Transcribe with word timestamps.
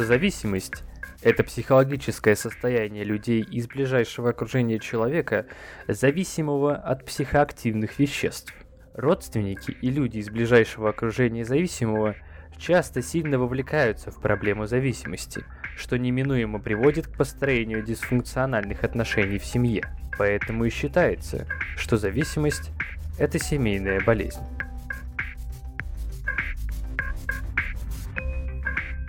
Созависимость– 0.00 0.82
это 1.22 1.44
психологическое 1.44 2.34
состояние 2.34 3.04
людей 3.04 3.42
из 3.42 3.66
ближайшего 3.66 4.30
окружения 4.30 4.78
человека, 4.78 5.44
зависимого 5.88 6.74
от 6.74 7.04
психоактивных 7.04 7.98
веществ. 7.98 8.54
Родственники 8.94 9.72
и 9.72 9.90
люди 9.90 10.16
из 10.16 10.30
ближайшего 10.30 10.88
окружения 10.88 11.44
зависимого 11.44 12.16
часто 12.56 13.02
сильно 13.02 13.38
вовлекаются 13.38 14.10
в 14.10 14.22
проблему 14.22 14.64
зависимости, 14.64 15.44
что 15.76 15.98
неминуемо 15.98 16.60
приводит 16.60 17.06
к 17.06 17.18
построению 17.18 17.82
дисфункциональных 17.82 18.84
отношений 18.84 19.38
в 19.38 19.44
семье. 19.44 19.84
Поэтому 20.16 20.64
и 20.64 20.70
считается, 20.70 21.46
что 21.76 21.98
зависимость– 21.98 22.70
это 23.18 23.38
семейная 23.38 24.00
болезнь. 24.00 24.40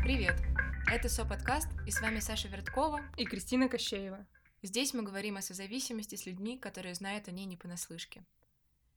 Привет! 0.03 0.35
Это 0.93 1.07
СО-подкаст, 1.07 1.69
и 1.87 1.91
с 1.91 2.01
вами 2.01 2.19
Саша 2.19 2.49
Верткова 2.49 2.99
и 3.15 3.23
Кристина 3.23 3.69
Кощеева. 3.69 4.25
Здесь 4.61 4.93
мы 4.93 5.03
говорим 5.03 5.37
о 5.37 5.41
созависимости 5.41 6.15
с 6.15 6.25
людьми, 6.25 6.57
которые 6.57 6.93
знают 6.95 7.29
о 7.29 7.31
ней 7.31 7.45
не 7.45 7.55
понаслышке. 7.55 8.25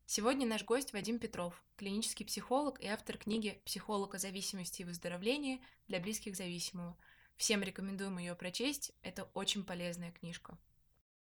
Сегодня 0.05 0.45
наш 0.45 0.65
гость 0.65 0.93
Вадим 0.93 1.21
Петров, 1.21 1.55
клинический 1.77 2.27
психолог 2.27 2.80
и 2.80 2.88
автор 2.88 3.16
книги 3.16 3.61
«Психолог 3.65 4.16
о 4.16 4.19
зависимости 4.19 4.83
и 4.83 4.85
выздоровлении 4.85 5.61
для 5.87 6.01
близких 6.01 6.35
зависимого». 6.35 6.97
Всем 7.37 7.62
рекомендуем 7.62 8.19
ее 8.19 8.35
прочесть, 8.35 8.91
это 9.02 9.29
очень 9.33 9.63
полезная 9.63 10.11
книжка. 10.11 10.59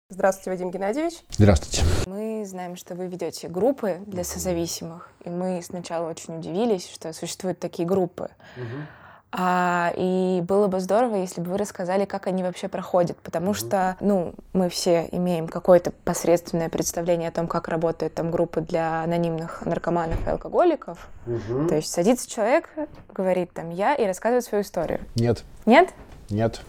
Здравствуйте, 0.09 0.50
Вадим 0.50 0.72
Геннадьевич. 0.72 1.20
Здравствуйте. 1.30 1.84
Мы 2.08 2.44
знаем, 2.48 2.76
что 2.76 2.95
вы 2.95 3.06
ведете 3.06 3.50
группы 3.50 4.02
для 4.08 4.23
созависимых, 4.23 5.11
и 5.26 5.30
мы 5.30 5.61
сначала 5.61 6.09
очень 6.09 6.39
удивились, 6.39 6.89
что 6.89 7.14
существуют 7.14 7.59
такие 7.59 7.88
группы. 7.88 8.32
Угу. 8.58 9.05
А, 9.31 9.92
и 9.98 10.42
было 10.48 10.68
бы 10.68 10.80
здорово, 10.80 11.18
если 11.18 11.42
бы 11.42 11.52
вы 11.52 11.58
рассказали, 11.58 12.06
как 12.06 12.28
они 12.28 12.42
вообще 12.42 12.70
проходят, 12.70 13.18
потому 13.18 13.54
что, 13.54 13.98
ну, 14.00 14.34
мы 14.54 14.70
все 14.70 15.09
имеем 15.12 15.48
какое-то 15.48 15.92
посредственное 15.92 16.70
представление 16.70 17.30
о 17.30 17.32
том, 17.32 17.48
как 17.48 17.67
работают 17.67 18.14
там 18.14 18.32
группы 18.32 18.62
для 18.62 19.02
анонимных 19.02 19.66
наркоманов 19.66 20.26
и 20.26 20.30
алкоголиков. 20.30 21.09
Mm-hmm. 21.26 21.67
То 21.67 21.76
есть 21.76 21.92
садится 21.92 22.30
человек, 22.30 22.70
говорит 23.14 23.52
там 23.52 23.72
я 23.72 23.94
и 23.95 24.06
рассказывает 24.06 24.45
свою 24.45 24.64
историю. 24.64 25.02
Нет. 25.16 25.44
Нет? 25.66 25.94
Нет. 26.30 26.62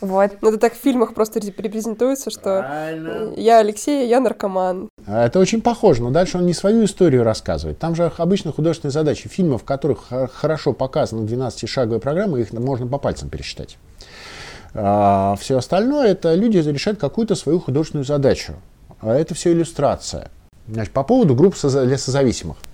Вот. 0.00 0.32
Ну, 0.40 0.48
это 0.50 0.58
так 0.58 0.74
в 0.74 0.76
фильмах 0.76 1.14
просто 1.14 1.40
репрезентуется, 1.40 2.30
что 2.30 2.64
Правильно. 2.66 3.34
я 3.36 3.58
Алексей, 3.58 4.08
я 4.08 4.20
наркоман. 4.20 4.88
А 5.06 5.26
это 5.26 5.38
очень 5.38 5.60
похоже, 5.60 6.02
но 6.02 6.10
дальше 6.10 6.38
он 6.38 6.46
не 6.46 6.54
свою 6.54 6.84
историю 6.84 7.24
рассказывает. 7.24 7.78
Там 7.78 7.94
же 7.94 8.10
обычно 8.16 8.52
художественные 8.52 8.92
задачи. 8.92 9.28
Фильмов, 9.28 9.62
в 9.62 9.64
которых 9.64 10.08
хорошо 10.32 10.72
показана 10.72 11.26
12-шаговая 11.26 11.98
программа, 11.98 12.38
их 12.38 12.52
можно 12.52 12.86
по 12.86 12.98
пальцам 12.98 13.28
пересчитать. 13.28 13.78
А 14.74 15.34
все 15.40 15.58
остальное, 15.58 16.08
это 16.08 16.34
люди 16.34 16.58
решают 16.58 17.00
какую-то 17.00 17.34
свою 17.34 17.58
художественную 17.58 18.04
задачу. 18.04 18.54
А 19.00 19.14
это 19.14 19.34
все 19.34 19.52
иллюстрация. 19.52 20.30
Значит, 20.68 20.92
по 20.92 21.02
поводу 21.02 21.34
групп 21.34 21.56
для 21.60 21.96
созависимых. 21.96 22.56
А, 22.58 22.67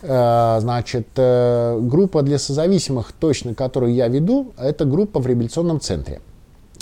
значит, 0.00 1.08
э, 1.16 1.78
группа 1.80 2.22
для 2.22 2.38
созависимых, 2.38 3.12
точно 3.12 3.54
которую 3.54 3.94
я 3.94 4.08
веду, 4.08 4.52
это 4.58 4.84
группа 4.84 5.20
в 5.20 5.26
реабилитационном 5.26 5.80
центре. 5.80 6.20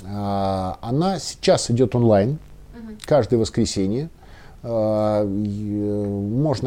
А, 0.05 0.79
она 0.83 1.19
сейчас 1.19 1.71
идет 1.71 1.95
онлайн, 1.95 2.39
каждое 3.05 3.39
воскресенье. 3.39 4.11
Можно 4.63 5.27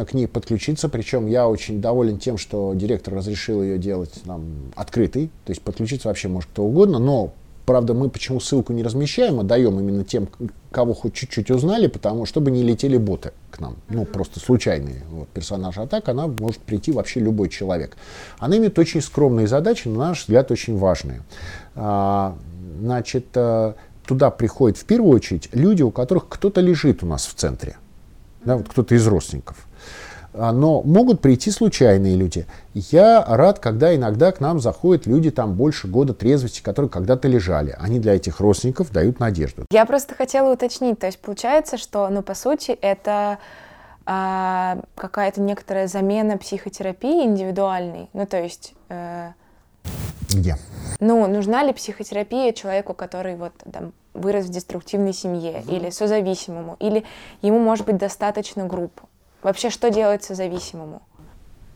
к 0.06 0.14
ней 0.14 0.28
подключиться, 0.28 0.88
причем 0.88 1.26
я 1.26 1.48
очень 1.50 1.82
доволен 1.82 2.20
тем, 2.20 2.38
что 2.38 2.76
директор 2.76 3.16
разрешил 3.16 3.64
ее 3.64 3.80
делать 3.80 4.24
нам 4.26 4.72
открытой, 4.76 5.32
то 5.46 5.50
есть 5.50 5.64
подключиться 5.64 6.08
вообще 6.08 6.28
может 6.28 6.48
кто 6.52 6.64
угодно, 6.64 7.00
но 7.00 7.34
Правда, 7.68 7.94
мы 7.94 8.10
почему 8.10 8.40
ссылку 8.40 8.72
не 8.72 8.82
размещаем, 8.82 9.42
а 9.42 9.44
даем 9.44 9.78
именно 9.78 10.06
тем, 10.06 10.30
кого 10.72 10.94
хоть 10.94 11.14
чуть-чуть 11.14 11.52
узнали, 11.52 11.88
потому 11.88 12.26
чтобы 12.26 12.50
не 12.50 12.64
летели 12.64 12.96
боты 12.96 13.34
к 13.52 13.60
нам. 13.60 13.76
Ну, 13.90 14.06
просто 14.06 14.40
случайные 14.40 15.04
вот, 15.12 15.28
персонажи. 15.28 15.82
А 15.82 15.86
так 15.86 16.08
она 16.08 16.28
может 16.28 16.60
прийти 16.62 16.94
вообще 16.94 17.20
любой 17.20 17.50
человек. 17.50 17.98
Она 18.40 18.56
имеет 18.56 18.80
очень 18.80 19.02
скромные 19.02 19.48
задачи, 19.48 19.90
на 19.90 19.98
наш 19.98 20.22
взгляд, 20.22 20.50
очень 20.50 20.78
важные. 20.78 21.24
А, 21.76 22.38
значит, 22.80 23.26
а, 23.36 23.76
туда 24.06 24.32
приходят 24.32 24.78
в 24.78 24.86
первую 24.86 25.14
очередь 25.14 25.50
люди, 25.52 25.82
у 25.82 25.92
которых 25.92 26.30
кто-то 26.30 26.62
лежит 26.62 27.04
у 27.04 27.06
нас 27.06 27.26
в 27.26 27.34
центре. 27.34 27.76
Да, 28.46 28.56
вот 28.56 28.70
кто-то 28.70 28.96
из 28.96 29.06
родственников. 29.06 29.67
А, 30.38 30.52
но 30.52 30.82
могут 30.84 31.22
прийти 31.22 31.52
случайные 31.52 32.16
люди. 32.16 32.46
Я 32.74 33.24
рад, 33.28 33.60
когда 33.60 33.96
иногда 33.96 34.32
к 34.32 34.40
нам 34.40 34.60
заходят 34.60 35.08
люди 35.08 35.32
там 35.32 35.54
больше 35.54 35.88
года 35.88 36.14
трезвости, 36.14 36.62
которые 36.62 36.90
когда-то 36.90 37.28
лежали. 37.28 37.76
Они 37.80 38.00
для 38.00 38.16
этих 38.16 38.40
родственников 38.40 38.92
дают 38.92 39.20
надежду. 39.20 39.66
Я 39.72 39.86
просто 39.86 40.16
хотела 40.16 40.54
уточнить, 40.54 41.00
то 41.00 41.08
есть 41.08 41.20
получается, 41.20 41.78
что, 41.78 42.08
ну, 42.10 42.22
по 42.22 42.36
сути, 42.36 42.72
это 42.72 43.40
а, 44.06 44.80
какая-то 44.96 45.42
некоторая 45.42 45.88
замена 45.88 46.38
психотерапии 46.38 47.26
индивидуальной, 47.26 48.10
ну, 48.14 48.26
то 48.26 48.42
есть... 48.42 48.74
Э, 48.90 49.32
Где? 50.30 50.56
Ну, 51.00 51.28
нужна 51.28 51.64
ли 51.64 51.74
психотерапия 51.74 52.54
человеку, 52.54 52.94
который 52.94 53.36
вот 53.36 53.54
там 53.72 53.94
вырос 54.14 54.46
в 54.46 54.50
деструктивной 54.50 55.14
семье, 55.14 55.52
mm-hmm. 55.52 55.76
или 55.76 55.90
созависимому, 55.90 56.76
или 56.80 57.04
ему, 57.42 57.60
может 57.60 57.86
быть, 57.86 57.98
достаточно 57.98 58.66
групп? 58.66 59.02
Вообще, 59.44 59.70
что 59.70 59.90
делать 59.90 60.24
созависимому? 60.24 61.02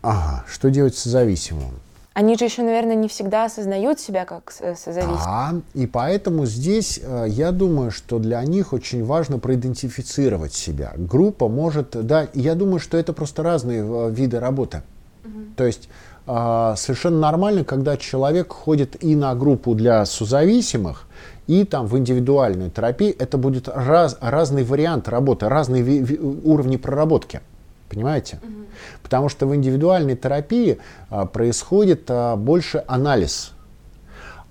Ага, 0.01 0.44
что 0.47 0.69
делать 0.69 0.95
созависимому? 0.95 1.72
Они 2.13 2.38
же 2.38 2.44
еще, 2.44 2.61
наверное, 2.63 2.95
не 2.95 3.07
всегда 3.07 3.45
осознают 3.45 3.99
себя 3.99 4.25
как 4.25 4.51
созависимые. 4.51 5.17
Да, 5.23 5.53
и 5.73 5.88
поэтому 5.88 6.45
здесь 6.45 6.99
э, 7.01 7.25
я 7.29 7.51
думаю, 7.51 7.91
что 7.91 8.19
для 8.19 8.44
них 8.44 8.73
очень 8.73 9.05
важно 9.05 9.39
проидентифицировать 9.39 10.53
себя. 10.53 10.91
Группа 10.97 11.47
может, 11.47 11.91
да, 12.05 12.27
я 12.33 12.55
думаю, 12.55 12.79
что 12.79 12.97
это 12.97 13.13
просто 13.13 13.44
разные 13.44 13.81
э, 13.81 14.11
виды 14.11 14.41
работы. 14.41 14.81
Угу. 15.23 15.39
То 15.55 15.66
есть 15.66 15.88
э, 16.28 16.73
совершенно 16.75 17.19
нормально, 17.19 17.63
когда 17.63 17.95
человек 17.95 18.51
ходит 18.51 19.01
и 19.01 19.16
на 19.16 19.33
группу 19.33 19.73
для 19.73 20.05
созависимых, 20.05 21.07
и 21.47 21.63
там 21.63 21.88
в 21.88 21.97
индивидуальную 21.97 22.72
терапию, 22.72 23.16
это 23.17 23.38
будет 23.38 23.69
раз, 23.69 24.17
разный 24.19 24.66
вариант 24.66 25.07
работы, 25.07 25.47
разные 25.47 25.81
ви, 25.81 26.01
ви, 26.03 26.17
уровни 26.43 26.75
проработки. 26.75 27.39
Понимаете? 27.91 28.40
Угу. 28.41 28.52
Потому 29.03 29.29
что 29.29 29.46
в 29.46 29.56
индивидуальной 29.56 30.16
терапии 30.16 30.79
а, 31.09 31.25
происходит 31.25 32.06
а, 32.07 32.38
больше 32.38 32.84
анализ. 32.88 33.52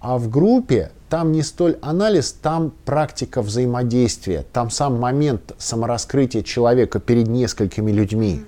А 0.00 0.18
в 0.18 0.28
группе 0.28 0.90
там 1.08 1.32
не 1.32 1.42
столь 1.42 1.78
анализ, 1.80 2.32
там 2.32 2.72
практика 2.84 3.42
взаимодействия, 3.42 4.44
там 4.52 4.70
сам 4.70 5.00
момент 5.00 5.54
самораскрытия 5.58 6.42
человека 6.42 7.00
перед 7.00 7.28
несколькими 7.28 7.90
людьми. 7.90 8.44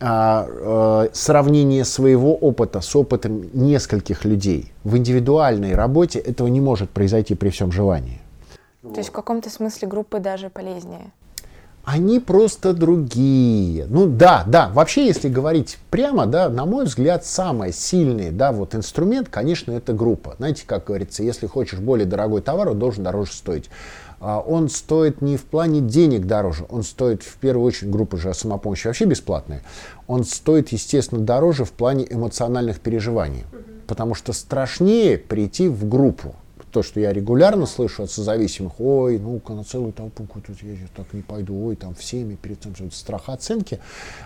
А, 0.00 1.08
сравнение 1.12 1.84
своего 1.84 2.34
опыта 2.34 2.80
с 2.80 2.96
опытом 2.96 3.48
нескольких 3.54 4.24
людей. 4.24 4.72
В 4.82 4.96
индивидуальной 4.96 5.74
работе 5.74 6.18
этого 6.18 6.48
не 6.48 6.60
может 6.60 6.90
произойти 6.90 7.34
при 7.34 7.50
всем 7.50 7.70
желании. 7.70 8.20
То 8.82 8.98
есть 8.98 9.08
в 9.08 9.12
каком-то 9.12 9.50
смысле 9.50 9.88
группы 9.88 10.20
даже 10.20 10.50
полезнее? 10.50 11.12
Они 11.86 12.18
просто 12.18 12.74
другие. 12.74 13.86
Ну 13.88 14.08
да, 14.08 14.42
да, 14.44 14.70
вообще, 14.74 15.06
если 15.06 15.28
говорить 15.28 15.78
прямо, 15.88 16.26
да, 16.26 16.48
на 16.48 16.66
мой 16.66 16.84
взгляд, 16.84 17.24
самый 17.24 17.72
сильный, 17.72 18.32
да, 18.32 18.50
вот 18.50 18.74
инструмент, 18.74 19.28
конечно, 19.30 19.70
это 19.70 19.92
группа. 19.92 20.34
Знаете, 20.38 20.64
как 20.66 20.86
говорится, 20.86 21.22
если 21.22 21.46
хочешь 21.46 21.78
более 21.78 22.04
дорогой 22.04 22.42
товар, 22.42 22.70
он 22.70 22.78
должен 22.80 23.04
дороже 23.04 23.32
стоить. 23.32 23.70
А, 24.18 24.40
он 24.40 24.68
стоит 24.68 25.22
не 25.22 25.36
в 25.36 25.44
плане 25.44 25.80
денег 25.80 26.26
дороже, 26.26 26.66
он 26.70 26.82
стоит 26.82 27.22
в 27.22 27.36
первую 27.36 27.64
очередь, 27.64 27.92
группа 27.92 28.16
же 28.16 28.34
самопомощи 28.34 28.88
вообще 28.88 29.04
бесплатная, 29.04 29.62
он 30.08 30.24
стоит, 30.24 30.70
естественно, 30.70 31.20
дороже 31.20 31.64
в 31.64 31.70
плане 31.70 32.04
эмоциональных 32.10 32.80
переживаний. 32.80 33.44
Потому 33.86 34.16
что 34.16 34.32
страшнее 34.32 35.18
прийти 35.18 35.68
в 35.68 35.88
группу 35.88 36.34
то, 36.76 36.82
что 36.82 37.00
я 37.00 37.10
регулярно 37.10 37.64
слышу 37.64 38.02
от 38.02 38.10
созависимых, 38.10 38.78
ой, 38.80 39.18
ну-ка, 39.18 39.54
на 39.54 39.64
целую 39.64 39.94
толпу 39.94 40.26
тут 40.46 40.62
я 40.62 40.76
так 40.94 41.10
не 41.14 41.22
пойду, 41.22 41.68
ой, 41.68 41.74
там 41.74 41.94
всеми 41.94 42.34
перед 42.34 42.60
тем, 42.60 42.74
страх 42.92 43.30
оценки. 43.30 43.78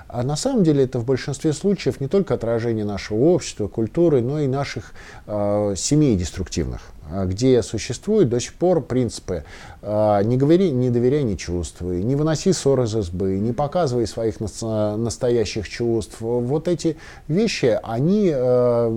А 0.09 0.25
на 0.25 0.35
самом 0.35 0.65
деле 0.65 0.83
это 0.83 0.99
в 0.99 1.05
большинстве 1.05 1.53
случаев 1.53 2.01
не 2.01 2.09
только 2.09 2.35
отражение 2.35 2.85
нашего 2.85 3.19
общества, 3.19 3.69
культуры, 3.69 4.21
но 4.21 4.41
и 4.41 4.49
наших 4.49 4.95
э, 5.29 5.75
семей 5.77 6.17
деструктивных. 6.17 6.81
А, 7.13 7.27
где 7.27 7.63
существуют 7.63 8.29
до 8.29 8.41
сих 8.41 8.55
пор 8.55 8.83
принципы 8.83 9.45
а, 9.83 10.23
«не 10.23 10.37
говори, 10.37 10.71
не 10.71 10.91
доверяй, 10.91 11.25
не 11.25 11.37
чувствуй», 11.37 12.03
«не 12.03 12.15
выноси 12.15 12.53
ссор 12.53 12.83
из 12.83 12.95
избы», 12.95 13.39
«не 13.39 13.53
показывай 13.53 14.07
своих 14.07 14.37
настоящих 14.41 15.69
чувств». 15.69 16.17
Вот 16.21 16.69
эти 16.69 16.97
вещи, 17.27 17.79
они 17.83 18.31
э, 18.33 18.89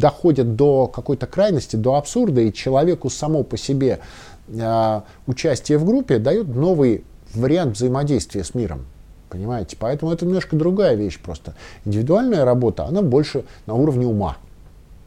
доходят 0.00 0.56
до 0.56 0.86
какой-то 0.86 1.26
крайности, 1.26 1.76
до 1.76 1.96
абсурда, 1.96 2.40
и 2.40 2.52
человеку 2.52 3.10
само 3.10 3.42
по 3.42 3.56
себе 3.56 4.00
э, 4.48 5.00
участие 5.26 5.78
в 5.78 5.84
группе 5.84 6.18
дает 6.18 6.48
новый 6.48 7.04
вариант 7.34 7.76
взаимодействия 7.76 8.44
с 8.44 8.54
миром. 8.54 8.86
Понимаете? 9.28 9.76
Поэтому 9.78 10.12
это 10.12 10.24
немножко 10.24 10.56
другая 10.56 10.94
вещь 10.94 11.20
просто. 11.20 11.54
Индивидуальная 11.84 12.46
работа, 12.46 12.86
она 12.86 13.02
больше 13.02 13.44
на 13.66 13.74
уровне 13.74 14.06
ума. 14.06 14.38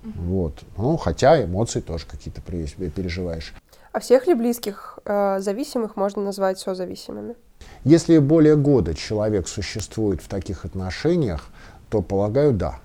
Вот. 0.04 0.64
Ну, 0.78 0.98
хотя 0.98 1.44
эмоции 1.44 1.80
тоже 1.80 2.06
какие-то 2.06 2.42
переживаешь. 2.42 3.54
А 3.92 4.00
всех 4.00 4.28
ли 4.28 4.34
близких 4.34 5.00
э, 5.06 5.40
зависимых 5.40 5.96
можно 5.96 6.22
назвать 6.22 6.60
созависимыми? 6.60 7.36
Если 7.84 8.18
более 8.20 8.56
года 8.56 8.94
человек 8.96 9.48
существует 9.48 10.22
в 10.22 10.28
таких 10.28 10.66
отношениях, 10.66 11.50
то, 11.90 12.02
полагаю, 12.02 12.54
да. 12.54 12.80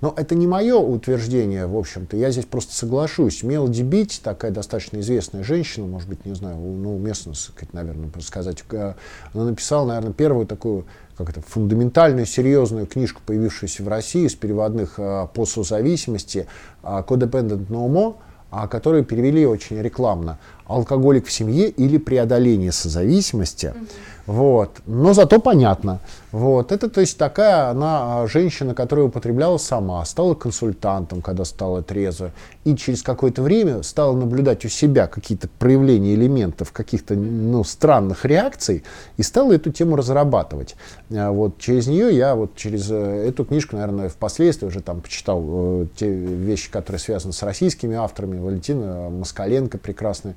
Но 0.00 0.14
это 0.16 0.34
не 0.34 0.46
мое 0.46 0.76
утверждение, 0.76 1.66
в 1.66 1.76
общем-то. 1.76 2.16
Я 2.16 2.30
здесь 2.30 2.44
просто 2.44 2.74
соглашусь. 2.74 3.42
Мелоди 3.42 3.82
Бить, 3.82 4.20
такая 4.22 4.50
достаточно 4.50 4.98
известная 5.00 5.42
женщина, 5.42 5.86
может 5.86 6.08
быть, 6.08 6.24
не 6.24 6.34
знаю, 6.34 6.56
ну, 6.56 6.96
уместно, 6.96 7.32
наверное, 7.72 8.10
сказать, 8.20 8.64
э, 8.70 8.94
она 9.34 9.44
написала, 9.44 9.88
наверное, 9.88 10.12
первую 10.12 10.46
такую 10.46 10.86
как 11.16 11.30
это, 11.30 11.40
фундаментальную, 11.40 12.26
серьезную 12.26 12.86
книжку, 12.86 13.20
появившуюся 13.26 13.82
в 13.82 13.88
России 13.88 14.26
из 14.26 14.36
переводных 14.36 14.94
э, 14.98 15.26
по 15.34 15.44
созависимости 15.44 16.46
«Codependent 16.82 17.66
No 17.66 17.88
More», 17.88 18.14
а 18.50 18.66
которые 18.66 19.04
перевели 19.04 19.46
очень 19.46 19.80
рекламно 19.80 20.38
«Алкоголик 20.68 21.26
в 21.26 21.32
семье» 21.32 21.68
или 21.68 21.98
«Преодоление 21.98 22.72
созависимости». 22.72 23.74
Вот. 24.28 24.82
Но 24.84 25.14
зато 25.14 25.40
понятно. 25.40 26.00
Вот. 26.32 26.70
Это, 26.70 26.90
то 26.90 27.00
есть, 27.00 27.16
такая 27.16 27.70
она 27.70 28.22
а, 28.22 28.26
женщина, 28.26 28.74
которая 28.74 29.06
употребляла 29.06 29.56
сама, 29.56 30.04
стала 30.04 30.34
консультантом, 30.34 31.22
когда 31.22 31.46
стала 31.46 31.82
трезво, 31.82 32.32
и 32.64 32.76
через 32.76 33.02
какое-то 33.02 33.40
время 33.40 33.82
стала 33.82 34.14
наблюдать 34.14 34.66
у 34.66 34.68
себя 34.68 35.06
какие-то 35.06 35.48
проявления 35.58 36.14
элементов 36.14 36.72
каких-то 36.72 37.14
ну, 37.14 37.64
странных 37.64 38.26
реакций, 38.26 38.84
и 39.16 39.22
стала 39.22 39.54
эту 39.54 39.72
тему 39.72 39.96
разрабатывать. 39.96 40.76
А 41.10 41.30
вот 41.30 41.56
через 41.58 41.86
нее 41.86 42.14
я 42.14 42.34
вот 42.34 42.54
через 42.54 42.90
э, 42.90 43.28
эту 43.28 43.46
книжку, 43.46 43.76
наверное, 43.76 44.10
впоследствии 44.10 44.66
уже 44.66 44.82
там 44.82 45.00
почитал 45.00 45.42
э, 45.46 45.86
те 45.96 46.10
вещи, 46.10 46.70
которые 46.70 47.00
связаны 47.00 47.32
с 47.32 47.42
российскими 47.42 47.96
авторами. 47.96 48.38
Валентина 48.38 49.08
Москаленко, 49.08 49.78
прекрасный 49.78 50.32
э, 50.32 50.34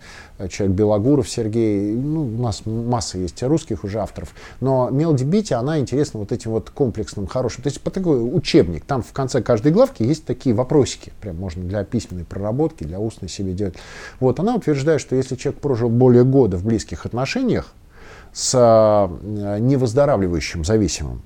человек, 0.50 0.76
Белогуров 0.76 1.30
Сергей, 1.30 1.94
ну, 1.94 2.24
у 2.24 2.42
нас 2.42 2.64
масса 2.66 3.18
есть 3.18 3.42
русских 3.44 3.84
уже 3.84 4.00
авторов. 4.00 4.34
Но 4.60 4.90
Мелоди 4.90 5.24
Бити, 5.24 5.54
она 5.54 5.80
интересна 5.80 6.20
вот 6.20 6.32
этим 6.32 6.52
вот 6.52 6.70
комплексным, 6.70 7.28
хорошим. 7.28 7.64
То 7.64 7.70
есть 7.70 7.82
по 7.82 7.92
такой 7.92 8.22
учебник. 8.22 8.86
Там 8.86 9.02
в 9.02 9.12
конце 9.14 9.42
каждой 9.42 9.72
главки 9.72 10.04
есть 10.04 10.26
такие 10.26 10.56
вопросики. 10.56 11.12
Прям 11.22 11.38
можно 11.38 11.64
для 11.64 11.84
письменной 11.84 12.26
проработки, 12.26 12.84
для 12.84 13.00
устной 13.00 13.30
себе 13.30 13.54
делать. 13.54 13.76
Вот 14.20 14.40
она 14.40 14.56
утверждает, 14.56 15.02
что 15.02 15.16
если 15.16 15.36
человек 15.36 15.62
прожил 15.62 15.90
более 15.90 16.24
года 16.24 16.58
в 16.58 16.66
близких 16.66 17.06
отношениях 17.06 17.74
с 18.34 18.54
э, 18.56 19.60
невыздоравливающим 19.60 20.64
зависимым, 20.64 21.22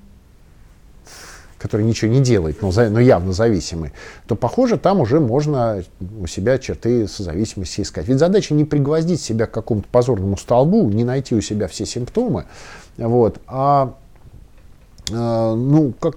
который 1.66 1.84
ничего 1.84 2.10
не 2.10 2.20
делает, 2.20 2.62
но, 2.62 2.70
но 2.70 3.00
явно 3.00 3.32
зависимый, 3.32 3.92
то, 4.26 4.36
похоже, 4.36 4.76
там 4.78 5.00
уже 5.00 5.20
можно 5.20 5.82
у 6.20 6.26
себя 6.26 6.58
черты 6.58 7.08
созависимости 7.08 7.80
искать. 7.80 8.06
Ведь 8.06 8.18
задача 8.18 8.54
не 8.54 8.64
пригвоздить 8.64 9.20
себя 9.20 9.46
к 9.46 9.50
какому-то 9.50 9.88
позорному 9.90 10.36
столбу, 10.36 10.88
не 10.88 11.04
найти 11.04 11.34
у 11.34 11.40
себя 11.40 11.66
все 11.66 11.84
симптомы, 11.84 12.44
вот, 12.96 13.40
а 13.46 13.94
э, 15.10 15.14
ну, 15.14 15.92
как, 15.98 16.16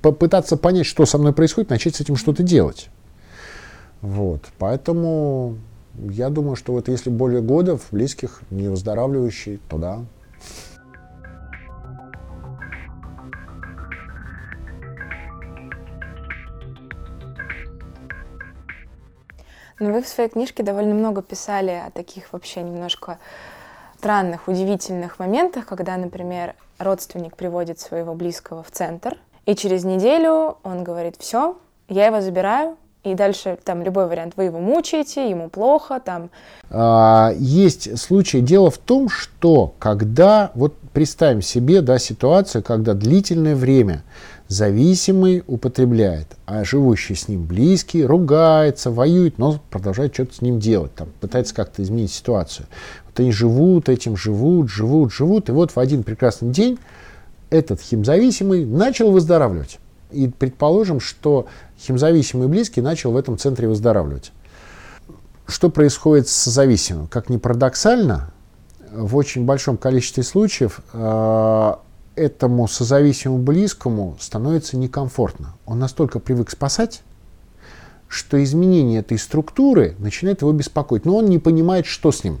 попытаться 0.00 0.56
понять, 0.56 0.86
что 0.86 1.04
со 1.06 1.18
мной 1.18 1.32
происходит, 1.32 1.70
начать 1.70 1.96
с 1.96 2.00
этим 2.00 2.16
что-то 2.16 2.42
делать. 2.42 2.88
Вот, 4.00 4.42
поэтому 4.58 5.56
я 5.98 6.28
думаю, 6.28 6.56
что 6.56 6.72
вот 6.72 6.88
если 6.88 7.10
более 7.10 7.40
года 7.40 7.76
в 7.76 7.88
близких 7.90 8.42
не 8.50 8.68
выздоравливающий, 8.68 9.60
то 9.68 9.78
да, 9.78 10.04
Но 19.80 19.92
вы 19.92 20.02
в 20.02 20.08
своей 20.08 20.28
книжке 20.28 20.62
довольно 20.62 20.94
много 20.94 21.22
писали 21.22 21.82
о 21.86 21.90
таких 21.90 22.32
вообще 22.32 22.62
немножко 22.62 23.18
странных, 23.98 24.48
удивительных 24.48 25.18
моментах, 25.18 25.66
когда, 25.66 25.96
например, 25.96 26.54
родственник 26.78 27.36
приводит 27.36 27.80
своего 27.80 28.14
близкого 28.14 28.62
в 28.62 28.70
центр, 28.70 29.16
и 29.46 29.54
через 29.54 29.84
неделю 29.84 30.58
он 30.62 30.84
говорит, 30.84 31.16
все, 31.18 31.56
я 31.88 32.06
его 32.06 32.20
забираю, 32.20 32.76
и 33.02 33.14
дальше 33.14 33.58
там 33.62 33.82
любой 33.82 34.06
вариант, 34.06 34.34
вы 34.36 34.44
его 34.44 34.58
мучаете, 34.60 35.28
ему 35.28 35.50
плохо, 35.50 36.00
там. 36.00 36.30
А, 36.70 37.32
есть 37.36 37.98
случаи. 37.98 38.38
Дело 38.38 38.70
в 38.70 38.78
том, 38.78 39.10
что 39.10 39.74
когда, 39.78 40.50
вот 40.54 40.74
представим 40.94 41.42
себе, 41.42 41.82
да, 41.82 41.98
ситуацию, 41.98 42.62
когда 42.62 42.94
длительное 42.94 43.54
время 43.54 44.02
зависимый 44.48 45.42
употребляет, 45.46 46.28
а 46.46 46.64
живущий 46.64 47.14
с 47.14 47.28
ним 47.28 47.44
близкий 47.44 48.04
ругается, 48.04 48.90
воюет, 48.90 49.38
но 49.38 49.60
продолжает 49.70 50.14
что-то 50.14 50.34
с 50.34 50.42
ним 50.42 50.58
делать, 50.58 50.94
там, 50.94 51.08
пытается 51.20 51.54
как-то 51.54 51.82
изменить 51.82 52.12
ситуацию. 52.12 52.66
Вот 53.06 53.18
они 53.20 53.32
живут 53.32 53.88
этим, 53.88 54.16
живут, 54.16 54.68
живут, 54.68 55.12
живут, 55.12 55.48
и 55.48 55.52
вот 55.52 55.72
в 55.72 55.78
один 55.78 56.02
прекрасный 56.02 56.50
день 56.50 56.78
этот 57.50 57.80
химзависимый 57.80 58.64
начал 58.64 59.10
выздоравливать. 59.10 59.78
И 60.10 60.28
предположим, 60.28 61.00
что 61.00 61.46
химзависимый 61.80 62.48
близкий 62.48 62.80
начал 62.80 63.12
в 63.12 63.16
этом 63.16 63.38
центре 63.38 63.66
выздоравливать. 63.66 64.32
Что 65.46 65.70
происходит 65.70 66.28
с 66.28 66.44
зависимым? 66.44 67.06
Как 67.06 67.28
ни 67.28 67.36
парадоксально, 67.36 68.30
в 68.92 69.16
очень 69.16 69.44
большом 69.44 69.76
количестве 69.76 70.22
случаев 70.22 70.80
э, 70.92 71.74
этому 72.16 72.68
созависимому 72.68 73.42
близкому 73.42 74.16
становится 74.20 74.76
некомфортно. 74.76 75.54
Он 75.66 75.78
настолько 75.78 76.18
привык 76.18 76.50
спасать, 76.50 77.02
что 78.08 78.42
изменение 78.42 79.00
этой 79.00 79.18
структуры 79.18 79.96
начинает 79.98 80.42
его 80.42 80.52
беспокоить. 80.52 81.04
Но 81.04 81.16
он 81.16 81.26
не 81.26 81.38
понимает, 81.38 81.86
что 81.86 82.12
с 82.12 82.22
ним 82.22 82.40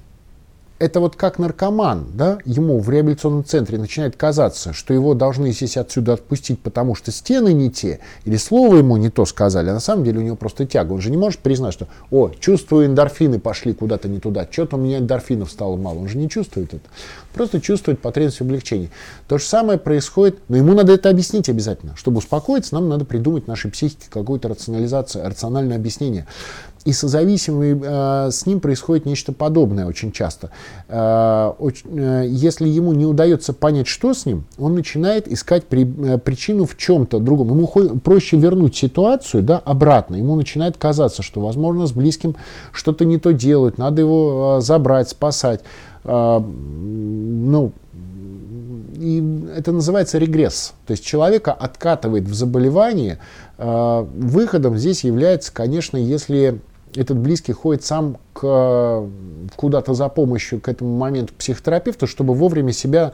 это 0.84 1.00
вот 1.00 1.16
как 1.16 1.38
наркоман, 1.38 2.06
да, 2.14 2.38
ему 2.44 2.78
в 2.78 2.90
реабилитационном 2.90 3.44
центре 3.44 3.78
начинает 3.78 4.16
казаться, 4.16 4.72
что 4.72 4.92
его 4.92 5.14
должны 5.14 5.50
здесь 5.52 5.76
отсюда 5.76 6.12
отпустить, 6.12 6.60
потому 6.60 6.94
что 6.94 7.10
стены 7.10 7.52
не 7.52 7.70
те, 7.70 8.00
или 8.24 8.36
слово 8.36 8.76
ему 8.76 8.96
не 8.96 9.08
то 9.08 9.24
сказали, 9.24 9.70
а 9.70 9.74
на 9.74 9.80
самом 9.80 10.04
деле 10.04 10.18
у 10.18 10.22
него 10.22 10.36
просто 10.36 10.66
тяга. 10.66 10.92
Он 10.92 11.00
же 11.00 11.10
не 11.10 11.16
может 11.16 11.40
признать, 11.40 11.72
что, 11.72 11.88
о, 12.10 12.30
чувствую, 12.38 12.86
эндорфины 12.86 13.40
пошли 13.40 13.72
куда-то 13.72 14.08
не 14.08 14.20
туда, 14.20 14.46
что-то 14.50 14.76
у 14.76 14.78
меня 14.78 14.98
эндорфинов 14.98 15.50
стало 15.50 15.76
мало. 15.76 16.00
Он 16.00 16.08
же 16.08 16.18
не 16.18 16.28
чувствует 16.28 16.74
это. 16.74 16.84
Просто 17.32 17.60
чувствует 17.60 18.00
потребность 18.00 18.38
в 18.38 18.42
облегчении. 18.42 18.90
То 19.26 19.38
же 19.38 19.44
самое 19.44 19.78
происходит, 19.78 20.38
но 20.48 20.56
ему 20.56 20.74
надо 20.74 20.92
это 20.92 21.10
объяснить 21.10 21.48
обязательно. 21.48 21.96
Чтобы 21.96 22.18
успокоиться, 22.18 22.74
нам 22.74 22.88
надо 22.88 23.04
придумать 23.04 23.48
нашей 23.48 23.70
психике 23.70 24.06
какую-то 24.10 24.48
рационализацию, 24.48 25.26
рациональное 25.26 25.76
объяснение. 25.76 26.26
И 26.84 26.92
созависимый, 26.92 27.80
э, 27.82 28.30
с 28.30 28.44
ним 28.44 28.60
происходит 28.60 29.06
нечто 29.06 29.32
подобное 29.32 29.86
очень 29.86 30.12
часто. 30.12 30.50
Э, 30.88 31.52
очень, 31.58 31.88
э, 31.98 32.26
если 32.28 32.68
ему 32.68 32.92
не 32.92 33.06
удается 33.06 33.54
понять, 33.54 33.86
что 33.86 34.12
с 34.12 34.26
ним, 34.26 34.44
он 34.58 34.74
начинает 34.74 35.26
искать 35.26 35.64
при, 35.64 35.86
э, 35.86 36.18
причину 36.18 36.66
в 36.66 36.76
чем-то 36.76 37.20
другом. 37.20 37.48
Ему 37.48 37.66
проще 38.00 38.36
вернуть 38.36 38.76
ситуацию 38.76 39.42
да, 39.42 39.58
обратно. 39.58 40.16
Ему 40.16 40.36
начинает 40.36 40.76
казаться, 40.76 41.22
что, 41.22 41.40
возможно, 41.40 41.86
с 41.86 41.92
близким 41.92 42.36
что-то 42.70 43.06
не 43.06 43.16
то 43.18 43.32
делают, 43.32 43.78
надо 43.78 44.02
его 44.02 44.58
э, 44.58 44.60
забрать, 44.60 45.08
спасать. 45.08 45.62
Э, 46.04 46.38
ну, 46.38 47.72
и 48.96 49.24
это 49.56 49.72
называется 49.72 50.18
регресс. 50.18 50.74
То 50.86 50.90
есть 50.90 51.04
человека 51.04 51.52
откатывает 51.52 52.24
в 52.24 52.34
заболевание. 52.34 53.18
Выходом 53.58 54.78
здесь 54.78 55.04
является, 55.04 55.52
конечно, 55.52 55.96
если 55.96 56.60
этот 56.96 57.18
близкий 57.18 57.52
ходит 57.52 57.84
сам 57.84 58.18
к, 58.32 59.04
куда-то 59.56 59.94
за 59.94 60.08
помощью 60.08 60.60
к 60.60 60.68
этому 60.68 60.96
моменту 60.96 61.34
к 61.34 61.36
психотерапевту, 61.36 62.06
чтобы 62.06 62.34
вовремя 62.34 62.72
себя 62.72 63.12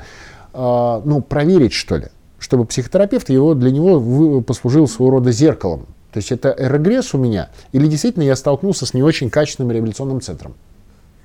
э, 0.53 1.03
ну, 1.05 1.21
проверить, 1.21 1.73
что 1.73 1.97
ли. 1.97 2.09
Чтобы 2.39 2.65
психотерапевт 2.65 3.29
его, 3.29 3.55
для 3.55 3.71
него 3.71 4.41
послужил 4.41 4.89
своего 4.89 5.17
рода 5.17 5.33
зеркалом. 5.33 5.87
То 6.13 6.19
есть 6.19 6.33
это 6.33 6.55
регресс 6.59 7.15
у 7.15 7.19
меня, 7.19 7.51
или 7.73 7.87
действительно 7.87 8.25
я 8.25 8.35
столкнулся 8.35 8.87
с 8.87 8.95
не 8.95 9.03
очень 9.03 9.31
качественным 9.31 9.71
реабилитационным 9.71 10.21
центром. 10.21 10.55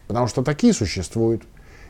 Потому 0.07 0.27
что 0.27 0.43
такие 0.43 0.74
существуют. 0.74 1.41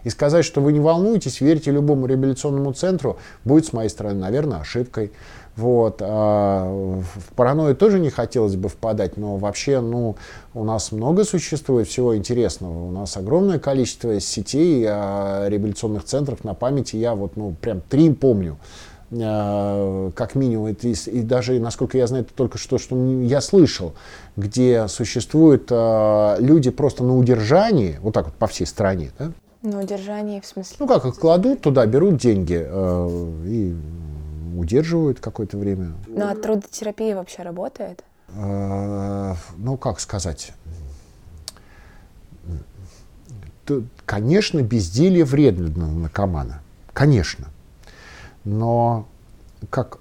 И 0.04 0.10
сказать, 0.10 0.46
что 0.46 0.62
вы 0.62 0.72
не 0.72 0.80
волнуетесь, 0.80 1.42
верьте 1.42 1.72
любому 1.72 2.06
реабилитационному 2.06 2.74
центру, 2.74 3.18
будет 3.44 3.66
с 3.66 3.74
моей 3.74 3.90
стороны, 3.90 4.20
наверное, 4.20 4.60
ошибкой. 4.60 5.12
Вот. 5.56 6.02
А 6.02 6.66
в 6.68 7.34
паранойю 7.36 7.76
тоже 7.76 8.00
не 8.00 8.10
хотелось 8.10 8.56
бы 8.56 8.68
впадать, 8.68 9.16
но 9.18 9.38
вообще 9.38 9.80
ну, 9.80 10.16
у 10.54 10.64
нас 10.64 10.92
много 10.92 11.24
существует 11.24 11.88
всего 11.88 12.16
интересного. 12.18 12.88
У 12.88 12.92
нас 12.92 13.16
огромное 13.16 13.60
количество 13.60 14.20
сетей 14.20 14.86
а, 14.88 15.48
реабилитационных 15.48 16.04
центров 16.04 16.44
на 16.44 16.54
памяти. 16.54 16.98
Я 16.98 17.16
вот 17.16 17.38
ну, 17.38 17.56
прям 17.62 17.82
три 17.82 18.12
помню 18.12 18.58
а, 19.12 20.12
как 20.12 20.36
минимум, 20.36 20.68
и, 20.68 20.74
и 20.74 21.22
даже, 21.22 21.58
насколько 21.60 21.98
я 21.98 22.08
знаю, 22.08 22.26
это 22.26 22.34
только 22.34 22.58
что, 22.58 22.78
что 22.78 22.96
я 23.22 23.40
слышал, 23.40 23.94
где 24.36 24.90
существуют 24.90 25.72
люди 25.72 26.70
просто 26.70 27.06
на 27.06 27.18
удержании, 27.18 27.98
вот 28.02 28.14
так 28.14 28.26
вот 28.26 28.34
по 28.34 28.48
всей 28.48 28.66
стране. 28.66 29.12
Да? 29.18 29.32
На 29.66 29.80
удержании, 29.80 30.40
в 30.42 30.46
смысле? 30.46 30.76
Ну 30.80 30.88
как, 30.88 31.06
их 31.06 31.16
кладут 31.16 31.62
туда, 31.62 31.86
берут 31.88 32.18
деньги 32.18 32.62
э, 32.64 33.32
и 33.46 33.76
удерживают 34.58 35.20
какое-то 35.20 35.58
время. 35.58 35.94
Ну 36.08 36.28
а 36.28 36.36
трудотерапия 36.36 37.16
вообще 37.16 37.44
работает? 37.44 38.04
э, 38.36 39.36
ну 39.58 39.78
как 39.78 40.00
сказать, 40.00 40.54
конечно, 44.06 44.62
безделье 44.62 45.26
вредно 45.26 45.68
для 45.68 45.86
наркомана, 45.86 46.62
конечно. 46.94 47.48
Но 48.44 49.08
как 49.70 50.00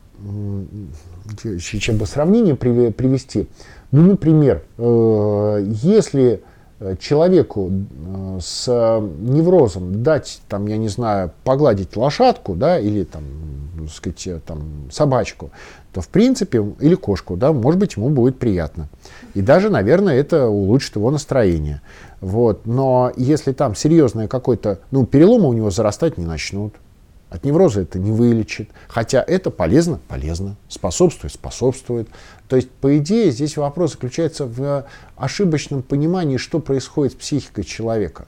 чем 1.61 1.97
бы 1.97 2.07
сравнение 2.07 2.55
привести, 2.55 3.49
ну, 3.91 4.03
например, 4.03 4.63
э, 4.79 5.65
если 5.67 6.43
человеку 6.99 7.71
э, 7.71 8.39
с 8.41 8.67
неврозом 9.21 10.03
дать, 10.03 10.41
там, 10.49 10.67
я 10.67 10.77
не 10.77 10.89
знаю, 10.89 11.33
погладить 11.45 11.97
лошадку, 11.97 12.55
да, 12.55 12.79
или 12.79 13.05
там, 13.05 13.25
сказать, 13.93 14.27
э, 14.27 14.41
там, 14.45 14.89
собачку, 14.91 15.51
то 15.93 16.01
в 16.01 16.09
принципе, 16.09 16.65
или 16.81 16.95
кошку, 16.95 17.37
да, 17.37 17.53
может 17.53 17.79
быть, 17.79 17.97
ему 17.97 18.09
будет 18.11 18.39
приятно. 18.39 18.89
И 19.35 19.43
даже, 19.43 19.71
наверное, 19.71 20.15
это 20.15 20.49
улучшит 20.49 20.97
его 20.97 21.11
настроение. 21.11 21.81
Вот. 22.21 22.67
Но 22.67 23.13
если 23.17 23.53
там 23.53 23.75
серьезное 23.75 24.29
какое-то, 24.29 24.81
ну, 24.91 25.07
переломы 25.07 25.49
у 25.49 25.53
него 25.53 25.71
зарастать 25.71 26.19
не 26.19 26.27
начнут, 26.27 26.75
от 27.35 27.45
невроза 27.45 27.81
это 27.81 27.99
не 27.99 28.13
вылечит. 28.13 28.71
Хотя 28.87 29.23
это 29.27 29.51
полезно, 29.51 29.99
полезно, 30.09 30.57
способствует, 30.69 31.33
способствует. 31.33 32.09
То 32.49 32.57
есть, 32.57 32.71
по 32.71 32.97
идее, 32.97 33.33
здесь 33.33 33.57
вопрос 33.57 33.93
заключается 33.93 34.47
в 34.47 34.87
ошибочном 35.17 35.83
понимании, 35.83 36.37
что 36.37 36.61
происходит 36.61 37.15
с 37.15 37.17
психикой 37.17 37.65
человека. 37.65 38.27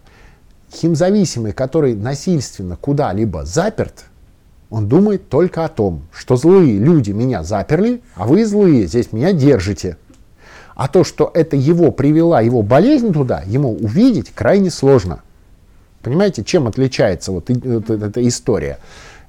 Химзависимый, 0.72 1.52
который 1.52 1.94
насильственно 1.94 2.76
куда-либо 2.76 3.44
заперт, 3.44 4.06
он 4.68 4.88
думает 4.88 5.28
только 5.28 5.64
о 5.64 5.68
том, 5.68 6.02
что 6.12 6.34
злые 6.34 6.76
люди 6.78 7.12
меня 7.12 7.44
заперли, 7.44 8.02
а 8.16 8.26
вы 8.26 8.44
злые 8.44 8.86
здесь 8.86 9.12
меня 9.12 9.32
держите. 9.32 9.96
А 10.74 10.88
то, 10.88 11.04
что 11.04 11.30
это 11.32 11.54
его 11.54 11.92
привела, 11.92 12.40
его 12.40 12.62
болезнь 12.62 13.12
туда, 13.12 13.42
ему 13.46 13.72
увидеть 13.72 14.32
крайне 14.34 14.70
сложно. 14.70 15.22
Понимаете, 16.06 16.44
чем 16.44 16.68
отличается 16.68 17.32
вот, 17.32 17.50
эта 17.50 18.28
история? 18.28 18.78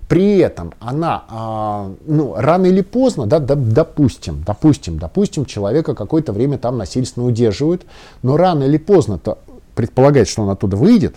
При 0.07 0.37
этом 0.37 0.75
она, 0.79 1.23
а, 1.27 1.91
ну, 2.05 2.35
рано 2.37 2.67
или 2.67 2.81
поздно, 2.81 3.25
да, 3.25 3.39
допустим, 3.39 4.43
допустим, 4.45 4.99
допустим, 4.99 5.45
человека 5.45 5.95
какое-то 5.95 6.33
время 6.33 6.59
там 6.59 6.77
насильственно 6.77 7.25
удерживают, 7.25 7.87
но 8.21 8.37
рано 8.37 8.65
или 8.65 8.77
поздно-то 8.77 9.39
предполагает, 9.73 10.27
что 10.27 10.43
он 10.43 10.51
оттуда 10.51 10.77
выйдет, 10.77 11.15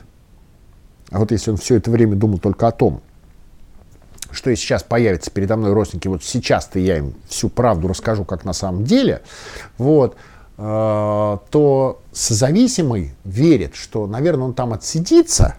а 1.10 1.18
вот 1.18 1.30
если 1.30 1.50
он 1.50 1.58
все 1.58 1.74
это 1.74 1.90
время 1.90 2.16
думал 2.16 2.38
только 2.38 2.66
о 2.66 2.72
том, 2.72 3.02
что 4.30 4.48
и 4.48 4.56
сейчас 4.56 4.82
появится 4.82 5.30
передо 5.30 5.58
мной 5.58 5.74
родственники, 5.74 6.08
вот 6.08 6.24
сейчас-то 6.24 6.78
я 6.78 6.96
им 6.96 7.12
всю 7.28 7.50
правду 7.50 7.86
расскажу, 7.86 8.24
как 8.24 8.46
на 8.46 8.54
самом 8.54 8.84
деле, 8.84 9.20
вот, 9.76 10.16
то 10.60 12.00
созависимый 12.12 13.14
верит, 13.24 13.74
что, 13.74 14.06
наверное, 14.06 14.44
он 14.44 14.52
там 14.52 14.74
отсидится, 14.74 15.56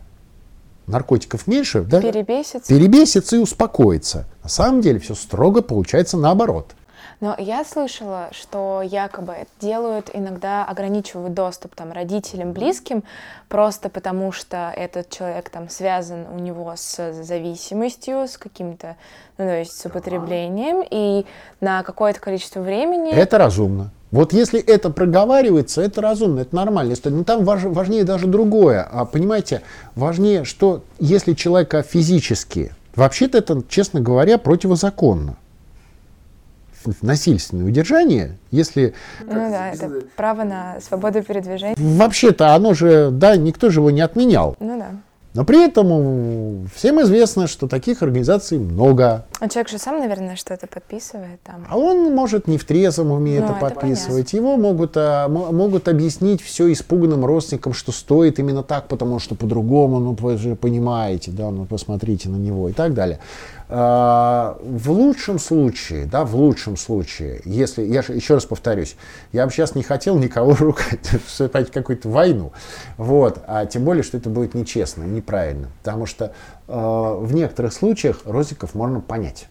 наркотиков 0.86 1.48
меньше, 1.48 1.81
да? 1.81 2.01
Перебесится. 2.01 2.67
Перебесится 2.67 3.36
и 3.38 3.39
успокоится. 3.39 4.27
На 4.43 4.50
самом 4.50 4.81
деле 4.81 5.00
все 5.00 5.15
строго 5.15 5.63
получается 5.63 6.17
наоборот. 6.17 6.75
Но 7.21 7.35
я 7.37 7.63
слышала, 7.63 8.29
что 8.31 8.81
якобы 8.81 9.45
делают 9.59 10.09
иногда 10.11 10.65
ограничивают 10.65 11.35
доступ 11.35 11.75
там 11.75 11.91
родителям, 11.91 12.51
близким, 12.51 13.03
просто 13.47 13.89
потому 13.89 14.31
что 14.31 14.73
этот 14.75 15.09
человек 15.11 15.49
там 15.51 15.69
связан 15.69 16.25
у 16.33 16.39
него 16.39 16.73
с 16.75 17.13
зависимостью, 17.13 18.27
с 18.27 18.39
каким-то, 18.39 18.97
ну, 19.37 19.45
то 19.45 19.59
есть 19.59 19.79
с 19.79 19.85
употреблением, 19.85 20.83
и 20.89 21.27
на 21.59 21.83
какое-то 21.83 22.19
количество 22.19 22.59
времени... 22.59 23.11
Это 23.11 23.37
разумно. 23.37 23.91
Вот 24.09 24.33
если 24.33 24.59
это 24.59 24.89
проговаривается, 24.89 25.83
это 25.83 26.01
разумно, 26.01 26.39
это 26.39 26.55
нормально. 26.55 26.95
Но 27.05 27.23
там 27.23 27.45
важ, 27.45 27.63
важнее 27.65 28.03
даже 28.03 28.25
другое. 28.25 28.81
А, 28.91 29.05
понимаете, 29.05 29.61
важнее, 29.93 30.43
что 30.43 30.83
если 30.99 31.33
человека 31.33 31.83
физически, 31.83 32.73
вообще-то 32.95 33.37
это, 33.37 33.61
честно 33.69 34.01
говоря, 34.01 34.39
противозаконно. 34.39 35.35
Насильственное 37.01 37.65
удержание, 37.65 38.38
если... 38.51 38.93
Ну 39.21 39.33
да, 39.33 39.71
это 39.71 40.01
право 40.15 40.43
на 40.43 40.79
свободу 40.81 41.23
передвижения. 41.23 41.75
Вообще-то 41.77 42.53
оно 42.53 42.73
же, 42.73 43.09
да, 43.11 43.35
никто 43.35 43.69
же 43.69 43.79
его 43.79 43.91
не 43.91 44.01
отменял. 44.01 44.55
Ну 44.59 44.77
да. 44.77 44.91
Но 45.33 45.45
при 45.45 45.65
этом 45.65 46.67
всем 46.75 47.01
известно, 47.01 47.47
что 47.47 47.69
таких 47.69 48.03
организаций 48.03 48.59
много. 48.59 49.25
А 49.39 49.47
человек 49.47 49.69
же 49.69 49.77
сам, 49.77 50.00
наверное, 50.00 50.35
что-то 50.35 50.67
подписывает 50.67 51.41
там. 51.43 51.65
А 51.69 51.77
он 51.77 52.13
может 52.13 52.47
не 52.47 52.57
в 52.57 52.65
трезвом 52.65 53.11
уме 53.11 53.39
ну, 53.39 53.45
это, 53.45 53.53
это 53.53 53.61
подписывать. 53.61 54.31
Понятно. 54.31 54.38
Его 54.38 54.57
могут, 54.57 54.91
а, 54.95 55.29
могут 55.29 55.88
объяснить 55.88 56.41
все 56.41 56.69
испуганным 56.73 57.23
родственникам, 57.23 57.73
что 57.73 57.93
стоит 57.93 58.39
именно 58.39 58.61
так, 58.61 58.89
потому 58.89 59.19
что 59.19 59.35
по-другому, 59.35 60.00
ну 60.00 60.17
вы 60.19 60.38
же 60.38 60.55
понимаете, 60.55 61.31
да, 61.31 61.50
ну 61.50 61.65
посмотрите 61.65 62.27
на 62.27 62.35
него 62.35 62.67
и 62.67 62.73
так 62.73 62.93
далее. 62.93 63.19
А, 63.73 64.57
в 64.61 64.91
лучшем 64.91 65.39
случае, 65.39 66.05
да, 66.05 66.25
в 66.25 66.35
лучшем 66.35 66.75
случае, 66.75 67.39
если, 67.45 67.83
я 67.83 68.01
еще 68.01 68.33
раз 68.33 68.43
повторюсь, 68.43 68.97
я 69.31 69.45
бы 69.45 69.51
сейчас 69.53 69.75
не 69.75 69.83
хотел 69.83 70.17
никого 70.17 70.53
ругать, 70.59 71.09
вступать 71.25 71.69
в 71.69 71.71
какую-то 71.71 72.09
войну, 72.09 72.51
вот, 72.97 73.39
а 73.47 73.65
тем 73.65 73.85
более, 73.85 74.03
что 74.03 74.17
это 74.17 74.29
будет 74.29 74.55
нечестно, 74.55 75.03
неправильно, 75.03 75.69
потому 75.81 76.05
что 76.05 76.33
э, 76.67 76.73
в 76.73 77.33
некоторых 77.33 77.71
случаях 77.71 78.19
родственников 78.25 78.75
можно 78.75 78.99
понять. 78.99 79.47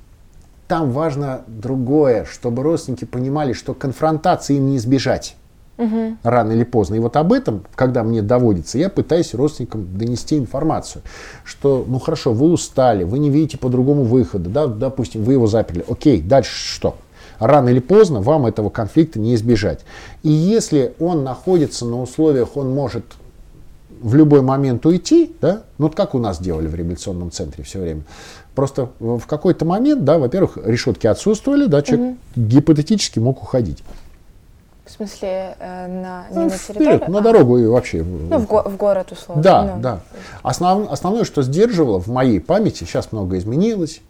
Там 0.68 0.90
важно 0.90 1.42
другое, 1.46 2.26
чтобы 2.26 2.62
родственники 2.62 3.06
понимали, 3.06 3.54
что 3.54 3.72
конфронтации 3.72 4.56
им 4.56 4.66
не 4.66 4.76
избежать 4.76 5.36
угу. 5.80 6.16
рано 6.22 6.52
или 6.52 6.64
поздно. 6.64 6.94
И 6.94 6.98
вот 6.98 7.16
об 7.16 7.32
этом, 7.32 7.64
когда 7.74 8.02
мне 8.04 8.22
доводится, 8.22 8.78
я 8.78 8.88
пытаюсь 8.88 9.34
родственникам 9.34 9.86
донести 9.96 10.36
информацию, 10.36 11.02
что, 11.44 11.84
ну 11.88 11.98
хорошо, 11.98 12.32
вы 12.32 12.52
устали, 12.52 13.04
вы 13.04 13.18
не 13.18 13.30
видите 13.30 13.58
по-другому 13.58 14.04
выхода, 14.04 14.48
да, 14.48 14.66
допустим, 14.66 15.24
вы 15.24 15.32
его 15.32 15.46
заперли, 15.46 15.84
окей, 15.88 16.20
дальше 16.20 16.52
что? 16.52 16.96
Рано 17.38 17.70
или 17.70 17.80
поздно 17.80 18.20
вам 18.20 18.46
этого 18.46 18.68
конфликта 18.68 19.18
не 19.18 19.34
избежать. 19.34 19.80
И 20.22 20.30
если 20.30 20.92
он 21.00 21.24
находится 21.24 21.86
на 21.86 22.02
условиях, 22.02 22.56
он 22.56 22.72
может 22.74 23.04
в 24.02 24.14
любой 24.14 24.42
момент 24.42 24.84
уйти, 24.86 25.34
да, 25.40 25.62
ну 25.78 25.86
вот 25.86 25.94
как 25.94 26.14
у 26.14 26.18
нас 26.18 26.40
делали 26.40 26.66
в 26.66 26.74
реабилитационном 26.74 27.30
центре 27.30 27.64
все 27.64 27.80
время. 27.80 28.02
Просто 28.54 28.90
в 28.98 29.26
какой-то 29.26 29.64
момент, 29.64 30.04
да, 30.04 30.18
во-первых, 30.18 30.58
решетки 30.64 31.06
отсутствовали, 31.06 31.66
да, 31.66 31.82
человек 31.82 32.16
угу. 32.36 32.44
гипотетически 32.46 33.18
мог 33.18 33.42
уходить. 33.42 33.82
В 34.90 34.96
смысле, 34.96 35.56
э, 35.60 35.86
на, 35.86 36.26
не 36.30 36.36
ну, 36.36 36.44
на 36.44 36.50
территорию? 36.50 36.96
Вперед, 36.96 37.08
на 37.08 37.18
а. 37.18 37.22
дорогу 37.22 37.58
и 37.58 37.66
вообще. 37.66 38.02
Ну, 38.02 38.38
в, 38.38 38.46
го- 38.46 38.68
в 38.68 38.76
город, 38.76 39.12
условно. 39.12 39.42
Да, 39.42 39.74
ну. 39.76 39.80
да. 39.80 40.00
Основ, 40.42 40.90
основное, 40.90 41.24
что 41.24 41.42
сдерживало 41.42 42.00
в 42.00 42.08
моей 42.08 42.40
памяти, 42.40 42.84
сейчас 42.84 43.12
много 43.12 43.38
изменилось, 43.38 44.00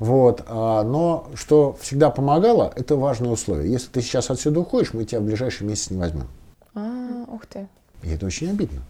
вот, 0.00 0.42
а, 0.48 0.82
но 0.82 1.28
что 1.34 1.78
всегда 1.80 2.10
помогало, 2.10 2.72
это 2.74 2.96
важное 2.96 3.30
условие. 3.30 3.70
Если 3.70 3.88
ты 3.88 4.02
сейчас 4.02 4.28
отсюда 4.28 4.60
уходишь, 4.60 4.92
мы 4.92 5.04
тебя 5.04 5.20
в 5.20 5.22
ближайший 5.22 5.66
месяц 5.68 5.90
не 5.90 5.98
возьмем. 5.98 6.26
А, 6.74 7.24
ух 7.28 7.46
ты. 7.46 7.68
И 8.02 8.10
это 8.10 8.26
очень 8.26 8.50
обидно. 8.50 8.82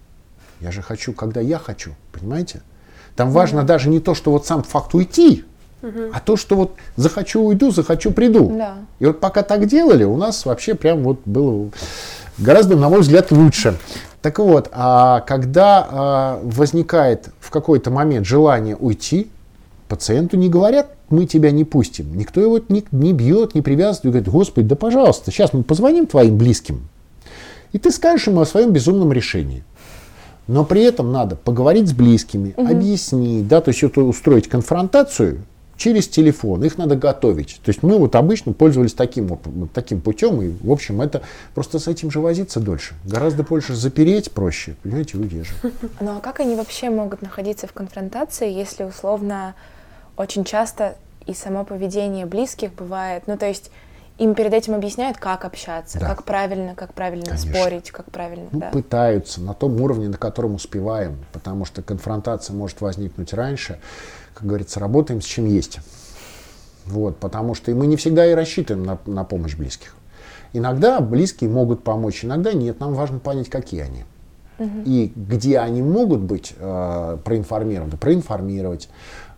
Я 0.60 0.72
же 0.72 0.80
хочу, 0.80 1.12
когда 1.12 1.42
я 1.42 1.58
хочу, 1.58 1.92
понимаете? 2.12 2.62
Там 3.16 3.30
важно 3.30 3.60
mm 3.60 3.64
даже 3.64 3.90
не 3.90 4.00
то, 4.00 4.14
что 4.14 4.30
вот 4.30 4.46
сам 4.46 4.62
факт 4.62 4.94
уйти, 4.94 5.44
а 6.12 6.20
то, 6.20 6.36
что 6.36 6.56
вот 6.56 6.72
захочу 6.96 7.42
уйду, 7.42 7.70
захочу 7.70 8.10
приду. 8.10 8.52
Да. 8.56 8.76
И 8.98 9.06
вот 9.06 9.20
пока 9.20 9.42
так 9.42 9.66
делали, 9.66 10.04
у 10.04 10.16
нас 10.16 10.46
вообще 10.46 10.74
прям 10.74 11.02
вот 11.02 11.20
было 11.24 11.70
гораздо, 12.38 12.76
на 12.76 12.88
мой 12.88 13.00
взгляд, 13.00 13.30
лучше. 13.30 13.76
Так 14.22 14.38
вот, 14.38 14.70
а 14.72 15.20
когда 15.20 15.86
а, 15.90 16.40
возникает 16.42 17.28
в 17.40 17.50
какой-то 17.50 17.90
момент 17.90 18.26
желание 18.26 18.74
уйти, 18.74 19.28
пациенту 19.88 20.36
не 20.38 20.48
говорят, 20.48 20.88
мы 21.10 21.26
тебя 21.26 21.50
не 21.50 21.64
пустим. 21.64 22.16
Никто 22.16 22.40
его 22.40 22.58
не, 22.68 22.84
не 22.90 23.12
бьет, 23.12 23.54
не 23.54 23.60
привязывает. 23.60 24.04
И 24.04 24.08
говорит, 24.08 24.28
Господи, 24.28 24.68
да 24.68 24.76
пожалуйста, 24.76 25.30
сейчас 25.30 25.52
мы 25.52 25.62
позвоним 25.62 26.06
твоим 26.06 26.38
близким, 26.38 26.88
и 27.72 27.78
ты 27.78 27.90
скажешь 27.90 28.26
ему 28.28 28.40
о 28.40 28.46
своем 28.46 28.72
безумном 28.72 29.12
решении. 29.12 29.64
Но 30.46 30.64
при 30.64 30.82
этом 30.82 31.10
надо 31.10 31.36
поговорить 31.36 31.88
с 31.88 31.92
близкими, 31.92 32.54
угу. 32.56 32.70
объяснить, 32.70 33.48
да, 33.48 33.60
то 33.60 33.70
есть 33.70 33.82
это 33.82 34.02
устроить 34.02 34.48
конфронтацию, 34.48 35.42
через 35.76 36.08
телефон, 36.08 36.64
их 36.64 36.78
надо 36.78 36.96
готовить. 36.96 37.60
То 37.64 37.70
есть 37.70 37.82
мы 37.82 37.98
вот 37.98 38.14
обычно 38.16 38.52
пользовались 38.52 38.94
таким, 38.94 39.38
таким 39.72 40.00
путем, 40.00 40.40
и, 40.42 40.52
в 40.62 40.70
общем, 40.70 41.00
это 41.00 41.22
просто 41.54 41.78
с 41.78 41.88
этим 41.88 42.10
же 42.10 42.20
возиться 42.20 42.60
дольше. 42.60 42.94
Гораздо 43.04 43.42
больше 43.42 43.74
запереть 43.74 44.30
проще, 44.32 44.76
понимаете, 44.82 45.18
удерживать. 45.18 45.74
Ну 46.00 46.16
а 46.16 46.20
как 46.20 46.40
они 46.40 46.56
вообще 46.56 46.90
могут 46.90 47.22
находиться 47.22 47.66
в 47.66 47.72
конфронтации, 47.72 48.50
если 48.50 48.84
условно 48.84 49.54
очень 50.16 50.44
часто 50.44 50.96
и 51.26 51.34
само 51.34 51.64
поведение 51.64 52.26
близких 52.26 52.72
бывает, 52.74 53.24
ну 53.26 53.36
то 53.36 53.46
есть 53.46 53.70
им 54.18 54.34
перед 54.34 54.52
этим 54.52 54.74
объясняют, 54.74 55.18
как 55.18 55.44
общаться, 55.44 55.98
да. 55.98 56.06
как 56.06 56.24
правильно, 56.24 56.74
как 56.74 56.94
правильно 56.94 57.26
Конечно. 57.26 57.52
спорить, 57.52 57.90
как 57.90 58.10
правильно. 58.10 58.48
Ну, 58.52 58.60
да. 58.60 58.70
Пытаются 58.70 59.40
на 59.40 59.54
том 59.54 59.80
уровне, 59.80 60.08
на 60.08 60.16
котором 60.16 60.54
успеваем, 60.54 61.18
потому 61.32 61.64
что 61.64 61.82
конфронтация 61.82 62.54
может 62.54 62.80
возникнуть 62.80 63.32
раньше 63.32 63.80
как 64.34 64.46
говорится, 64.46 64.80
работаем 64.80 65.20
с 65.20 65.24
чем 65.24 65.46
есть. 65.46 65.78
Вот, 66.86 67.16
потому 67.16 67.54
что 67.54 67.70
и 67.70 67.74
мы 67.74 67.86
не 67.86 67.96
всегда 67.96 68.26
и 68.26 68.34
рассчитываем 68.34 68.84
на, 68.84 68.98
на 69.06 69.24
помощь 69.24 69.56
близких. 69.56 69.94
Иногда 70.52 71.00
близкие 71.00 71.50
могут 71.50 71.82
помочь, 71.82 72.24
иногда 72.24 72.52
нет. 72.52 72.78
Нам 72.80 72.94
важно 72.94 73.18
понять, 73.18 73.48
какие 73.48 73.80
они. 73.80 74.04
Угу. 74.58 74.82
И 74.84 75.12
где 75.16 75.58
они 75.58 75.82
могут 75.82 76.20
быть 76.20 76.54
э, 76.56 77.18
проинформированы, 77.24 77.96
проинформировать. 77.96 78.88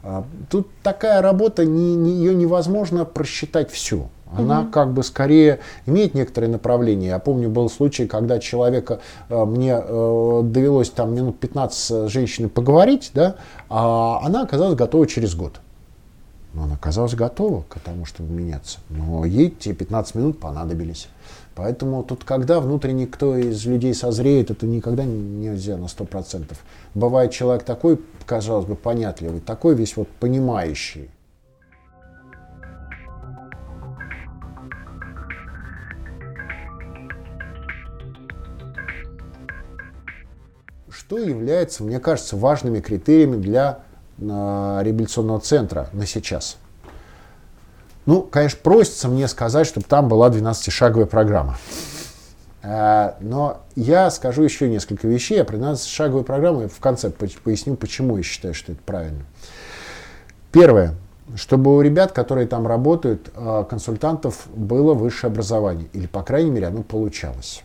Э, 0.03 0.25
тут 0.51 0.69
такая 0.83 1.23
работа, 1.23 1.65
не, 1.65 1.95
не, 1.95 2.13
ее 2.13 2.35
невозможно 2.35 3.05
просчитать 3.05 3.71
всю. 3.71 4.11
Она 4.33 4.63
угу. 4.63 4.71
как 4.71 4.93
бы 4.93 5.03
скорее 5.03 5.61
имеет 5.87 6.15
некоторые 6.15 6.51
направления. 6.51 7.09
Я 7.09 7.19
помню, 7.19 7.49
был 7.49 7.71
случай, 7.71 8.07
когда 8.07 8.39
человека, 8.39 9.01
э, 9.29 9.45
мне 9.45 9.77
э, 9.79 10.41
довелось 10.45 10.91
там 10.91 11.15
минут 11.15 11.39
15 11.39 11.79
с 11.79 12.09
женщиной 12.09 12.49
поговорить, 12.49 13.13
да, 13.15 13.37
а 13.69 14.21
она 14.25 14.43
оказалась 14.43 14.77
готова 14.77 15.07
через 15.07 15.35
год. 15.35 15.61
Но 16.55 16.65
она 16.65 16.75
оказалась 16.75 17.15
готова 17.15 17.65
к 17.69 17.79
тому, 17.81 18.05
чтобы 18.05 18.33
меняться. 18.33 18.79
Но 18.89 19.25
ей 19.25 19.51
те 19.51 19.75
15 19.75 20.15
минут 20.15 20.41
понадобились. 20.41 21.09
Поэтому 21.55 22.03
тут, 22.03 22.25
когда 22.25 22.61
внутренне 22.61 23.07
кто 23.07 23.37
из 23.37 23.65
людей 23.65 23.95
созреет, 23.95 24.51
это 24.51 24.67
никогда 24.67 25.05
нельзя 25.05 25.77
на 25.77 25.85
100%. 25.85 26.55
Бывает 26.95 27.31
человек 27.31 27.63
такой, 27.63 28.01
казалось 28.27 28.67
бы, 28.67 28.75
понятливый, 28.75 29.41
такой 29.41 29.75
весь 29.75 29.97
вот 29.97 30.09
понимающий. 30.09 31.11
Что 41.07 41.19
является, 41.19 41.85
мне 41.85 42.01
кажется, 42.01 42.37
важными 42.37 42.81
критериями 42.81 43.37
для 43.37 43.79
э, 44.19 44.23
реабилитационного 44.83 45.39
центра 45.39 45.89
на 45.93 46.05
сейчас? 46.05 46.57
Ну, 48.07 48.23
конечно, 48.23 48.59
просится 48.61 49.07
мне 49.07 49.29
сказать, 49.29 49.69
чтобы 49.69 49.87
там 49.87 50.09
была 50.09 50.31
12-шаговая 50.31 51.07
программа. 51.07 51.59
Э, 52.65 53.13
но 53.21 53.61
я 53.77 54.11
скажу 54.11 54.43
еще 54.43 54.69
несколько 54.69 55.07
вещей. 55.07 55.37
Я 55.37 55.45
про 55.45 55.57
12-шаговую 55.57 56.25
программу 56.25 56.65
и 56.65 56.67
в 56.67 56.81
конце 56.81 57.11
поясню, 57.11 57.77
почему 57.77 58.17
я 58.17 58.25
считаю, 58.25 58.53
что 58.53 58.73
это 58.73 58.83
правильно. 58.83 59.23
Первое. 60.51 60.97
Чтобы 61.37 61.77
у 61.77 61.81
ребят, 61.83 62.11
которые 62.11 62.49
там 62.49 62.67
работают, 62.67 63.31
э, 63.33 63.65
консультантов 63.71 64.49
было 64.57 64.93
высшее 64.95 65.31
образование. 65.31 65.89
Или, 65.93 66.09
по 66.09 66.25
крайней 66.25 66.51
мере, 66.51 66.67
оно 66.67 66.83
получалось. 66.83 67.63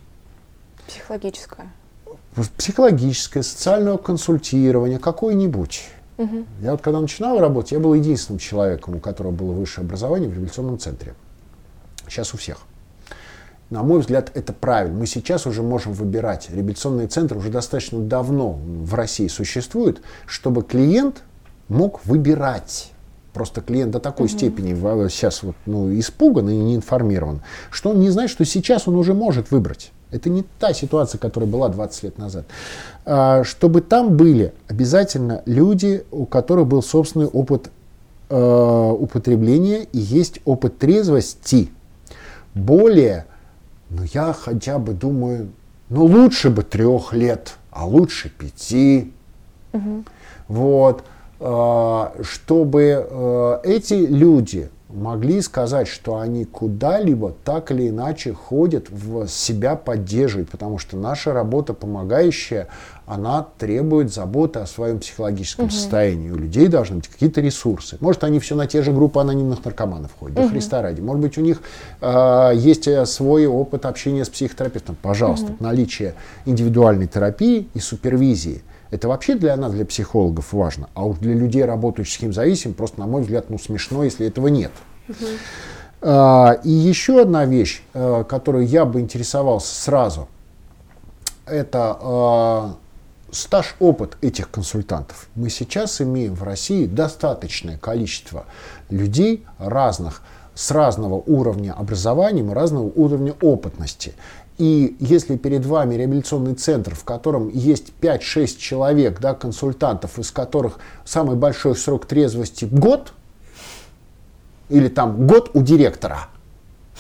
Психологическое. 0.88 1.72
Психологическое, 2.58 3.44
социального 3.44 3.98
консультирования, 3.98 5.00
какое-нибудь. 5.00 5.84
Угу. 6.18 6.46
Я 6.62 6.72
вот 6.72 6.82
когда 6.82 7.02
начинал 7.02 7.40
работать, 7.40 7.72
я 7.72 7.80
был 7.80 7.94
единственным 7.94 8.40
человеком, 8.40 8.96
у 8.96 9.00
которого 9.00 9.32
было 9.32 9.52
высшее 9.52 9.86
образование 9.86 10.30
в 10.30 10.34
революционном 10.34 10.80
центре. 10.80 11.16
Сейчас 12.08 12.34
у 12.34 12.38
всех. 12.38 12.60
На 13.70 13.84
мой 13.84 14.00
взгляд, 14.00 14.32
это 14.34 14.54
правильно. 14.54 15.00
Мы 15.00 15.08
сейчас 15.08 15.48
уже 15.48 15.62
можем 15.62 15.94
выбирать. 15.94 16.50
Реабилитационные 16.50 17.08
центры 17.08 17.38
уже 17.38 17.50
достаточно 17.50 18.00
давно 18.00 18.52
в 18.52 18.94
России 18.94 19.28
существуют, 19.28 20.02
чтобы 20.26 20.62
клиент 20.62 21.24
мог 21.70 22.06
выбирать. 22.06 22.92
Просто 23.34 23.62
клиент 23.62 23.92
до 23.92 24.00
такой 24.00 24.26
угу. 24.26 24.34
степени 24.34 24.74
сейчас 25.10 25.42
вот, 25.42 25.56
ну, 25.66 25.98
испуган 25.98 26.50
и 26.50 26.56
не 26.56 26.76
информирован, 26.76 27.42
что 27.72 27.92
он 27.92 28.00
не 28.00 28.10
знает, 28.10 28.30
что 28.30 28.44
сейчас 28.44 28.88
он 28.88 28.96
уже 28.96 29.14
может 29.14 29.52
выбрать. 29.52 29.92
Это 30.12 30.30
не 30.30 30.44
та 30.60 30.74
ситуация, 30.74 31.20
которая 31.20 31.50
была 31.50 31.70
20 31.70 32.04
лет 32.04 32.18
назад. 32.18 32.46
А, 33.06 33.44
чтобы 33.44 33.82
там 33.82 34.18
были 34.18 34.54
обязательно 34.68 35.42
люди, 35.46 36.04
у 36.12 36.26
которых 36.26 36.68
был 36.68 36.84
собственный 36.84 37.28
опыт 37.28 37.72
э, 38.30 38.96
употребления 39.00 39.84
и 39.84 39.98
есть 39.98 40.42
опыт 40.46 40.78
трезвости. 40.78 41.70
Более, 42.54 43.26
ну 43.90 44.04
я 44.14 44.34
хотя 44.34 44.80
бы 44.80 44.94
думаю, 44.94 45.50
ну 45.90 46.06
лучше 46.06 46.50
бы 46.50 46.64
трех 46.64 47.14
лет, 47.14 47.56
а 47.72 47.86
лучше 47.86 48.30
пяти. 48.30 49.14
Угу. 49.72 50.04
Вот. 50.50 51.04
А, 51.40 52.14
чтобы 52.22 53.08
э, 53.10 53.60
эти 53.64 53.94
люди 53.94 54.70
могли 54.94 55.42
сказать, 55.42 55.88
что 55.88 56.20
они 56.20 56.46
куда-либо 56.46 57.34
так 57.44 57.72
или 57.72 57.90
иначе 57.90 58.34
ходят, 58.34 58.90
в 58.90 59.28
себя 59.28 59.76
поддерживают, 59.76 60.50
потому 60.50 60.78
что 60.78 60.98
наша 60.98 61.34
работа 61.34 61.74
помогающая, 61.74 62.68
она 63.06 63.48
требует 63.58 64.14
заботы 64.14 64.60
о 64.60 64.66
своем 64.66 65.00
психологическом 65.00 65.66
угу. 65.66 65.74
состоянии. 65.74 66.30
У 66.30 66.36
людей 66.36 66.68
должны 66.68 66.98
быть 66.98 67.08
какие-то 67.08 67.42
ресурсы. 67.42 67.98
Может, 68.00 68.24
они 68.24 68.40
все 68.40 68.56
на 68.56 68.68
те 68.68 68.84
же 68.84 68.92
группы 68.92 69.20
анонимных 69.20 69.64
наркоманов 69.66 70.12
ходят, 70.20 70.38
угу. 70.38 70.48
до 70.48 70.52
Христа 70.52 70.82
ради. 70.82 71.02
Может 71.02 71.22
быть, 71.22 71.38
у 71.38 71.42
них 71.42 71.62
э, 72.02 72.52
есть 72.56 72.88
э, 72.88 73.06
свой 73.06 73.48
опыт 73.48 73.86
общения 73.86 74.24
с 74.24 74.30
психотерапевтом. 74.30 74.98
Пожалуйста, 75.02 75.54
угу. 75.54 75.64
наличие 75.64 76.16
индивидуальной 76.46 77.08
терапии 77.08 77.68
и 77.74 77.80
супервизии– 77.80 78.62
это 78.92 79.08
вообще 79.08 79.36
для 79.36 79.56
нас, 79.56 79.72
для 79.72 79.86
психологов 79.86 80.54
важно. 80.54 80.90
А 80.94 81.06
уж 81.06 81.18
для 81.18 81.34
людей, 81.34 81.64
работающих 81.64 82.14
с 82.14 82.18
химзависимым, 82.18 82.76
просто, 82.76 83.00
на 83.00 83.08
мой 83.08 83.22
взгляд, 83.22 83.50
ну, 83.50 83.58
смешно, 83.58 84.04
если 84.04 84.28
этого 84.28 84.48
нет. 84.48 84.72
Uh-huh. 85.08 86.62
и 86.64 86.70
еще 86.70 87.22
одна 87.22 87.46
вещь, 87.46 87.82
uh, 87.94 88.24
которую 88.24 88.68
я 88.68 88.86
бы 88.86 89.00
интересовался 89.00 89.74
сразу, 89.74 90.30
это 91.46 91.98
uh, 92.00 92.72
стаж, 93.32 93.76
опыт 93.80 94.18
этих 94.22 94.50
консультантов. 94.50 95.28
Мы 95.36 95.50
сейчас 95.50 96.02
имеем 96.02 96.36
в 96.36 96.44
России 96.44 96.86
достаточное 96.86 97.78
количество 97.78 98.46
людей 98.90 99.46
разных, 99.58 100.22
с 100.54 100.70
разного 100.72 101.16
уровня 101.16 101.74
образования 101.74 102.42
и 102.42 102.54
разного 102.54 102.92
уровня 102.96 103.34
опытности. 103.42 104.14
И 104.62 104.96
если 105.00 105.38
перед 105.38 105.66
вами 105.66 105.96
реабилитационный 105.96 106.54
центр, 106.54 106.94
в 106.94 107.04
котором 107.04 107.50
есть 107.50 107.94
5-6 108.00 108.60
человек, 108.60 109.20
да, 109.20 109.34
консультантов, 109.34 110.20
из 110.20 110.30
которых 110.30 110.78
самый 111.04 111.36
большой 111.36 111.76
срок 111.76 112.06
трезвости 112.06 112.66
год, 112.66 113.12
или 114.70 114.88
там 114.88 115.26
год 115.26 115.50
у 115.56 115.64
директора, 115.64 116.28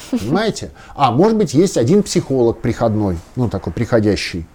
понимаете? 0.10 0.71
А 0.95 1.12
может 1.12 1.38
быть 1.38 1.54
есть 1.54 1.78
один 1.78 2.02
психолог 2.02 2.62
приходной, 2.62 3.19
ну 3.36 3.47
такой 3.47 3.71
приходящий, 3.71 4.47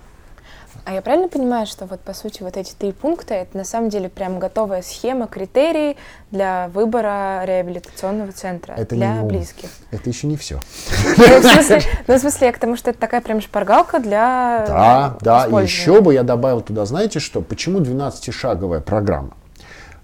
а 0.87 0.92
я 0.92 1.03
правильно 1.03 1.27
понимаю, 1.27 1.66
что 1.66 1.85
вот 1.85 1.99
по 1.99 2.14
сути 2.14 2.44
вот 2.44 2.57
эти 2.57 2.72
три 2.72 2.92
пункта 2.92 3.35
это 3.35 3.57
на 3.57 3.64
самом 3.64 3.88
деле 3.88 4.09
прям 4.09 4.38
готовая 4.38 4.83
схема, 4.83 5.27
критерии 5.27 5.96
для 6.31 6.68
выбора 6.72 7.42
реабилитационного 7.44 8.31
центра 8.31 8.75
это 8.75 8.94
для 8.94 9.16
не, 9.16 9.29
близких? 9.29 9.68
Это 9.90 10.09
еще 10.09 10.29
не 10.29 10.37
все. 10.37 10.61
Ну, 11.18 11.40
в 11.40 11.42
смысле, 11.42 11.83
ну, 12.07 12.14
в 12.14 12.18
смысле, 12.20 12.53
к 12.53 12.59
тому, 12.59 12.77
что 12.77 12.90
это 12.90 13.01
такая 13.01 13.20
прям 13.20 13.40
шпаргалка 13.40 13.99
для 13.99 14.64
Да, 14.68 15.18
да, 15.20 15.61
еще 15.61 16.01
бы 16.01 16.14
я 16.14 16.22
добавил 16.22 16.61
туда, 16.61 16.87
знаете 16.87 17.18
что, 17.18 17.40
почему 17.40 17.81
12-шаговая 17.81 18.81
программа? 18.81 19.31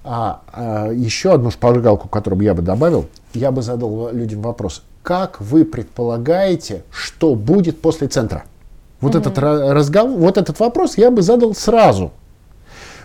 А, 0.02 0.42
а 0.52 0.90
еще 0.90 1.32
одну 1.32 1.52
шпаргалку, 1.52 2.08
которую 2.08 2.42
я 2.42 2.54
бы 2.54 2.62
добавил, 2.62 3.06
я 3.34 3.52
бы 3.52 3.62
задал 3.62 4.10
людям 4.12 4.42
вопрос, 4.42 4.82
как 5.04 5.40
вы 5.40 5.64
предполагаете, 5.64 6.82
что 6.90 7.36
будет 7.36 7.80
после 7.80 8.08
центра? 8.08 8.44
Вот, 9.02 9.14
угу. 9.14 9.18
этот 9.18 9.38
разговор, 9.38 10.16
вот 10.16 10.38
этот 10.38 10.58
вопрос 10.60 10.96
я 10.96 11.10
бы 11.10 11.20
задал 11.20 11.54
сразу. 11.54 12.12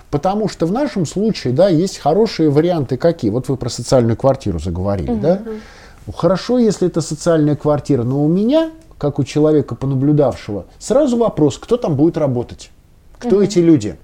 Потому 0.10 0.48
что 0.48 0.66
в 0.66 0.72
нашем 0.72 1.06
случае, 1.06 1.52
да, 1.52 1.68
есть 1.68 1.98
хорошие 1.98 2.50
варианты 2.50 2.96
какие. 2.96 3.30
Вот 3.30 3.50
вы 3.50 3.58
про 3.58 3.68
социальную 3.68 4.16
квартиру 4.16 4.60
заговорили, 4.60 5.12
угу. 5.12 5.22
да? 5.22 5.42
Хорошо, 6.16 6.58
если 6.60 6.88
это 6.88 7.02
социальная 7.02 7.58
квартира, 7.58 8.04
но 8.04 8.24
у 8.24 8.30
меня, 8.30 8.72
как 8.98 9.20
у 9.20 9.26
человека 9.26 9.76
понаблюдавшего, 9.76 10.66
сразу 10.80 11.18
вопрос, 11.18 11.58
кто 11.58 11.76
там 11.76 11.96
будет 11.96 12.16
работать? 12.18 12.70
Кто 13.18 13.38
угу. 13.38 13.42
эти 13.42 13.60
люди? 13.60 13.98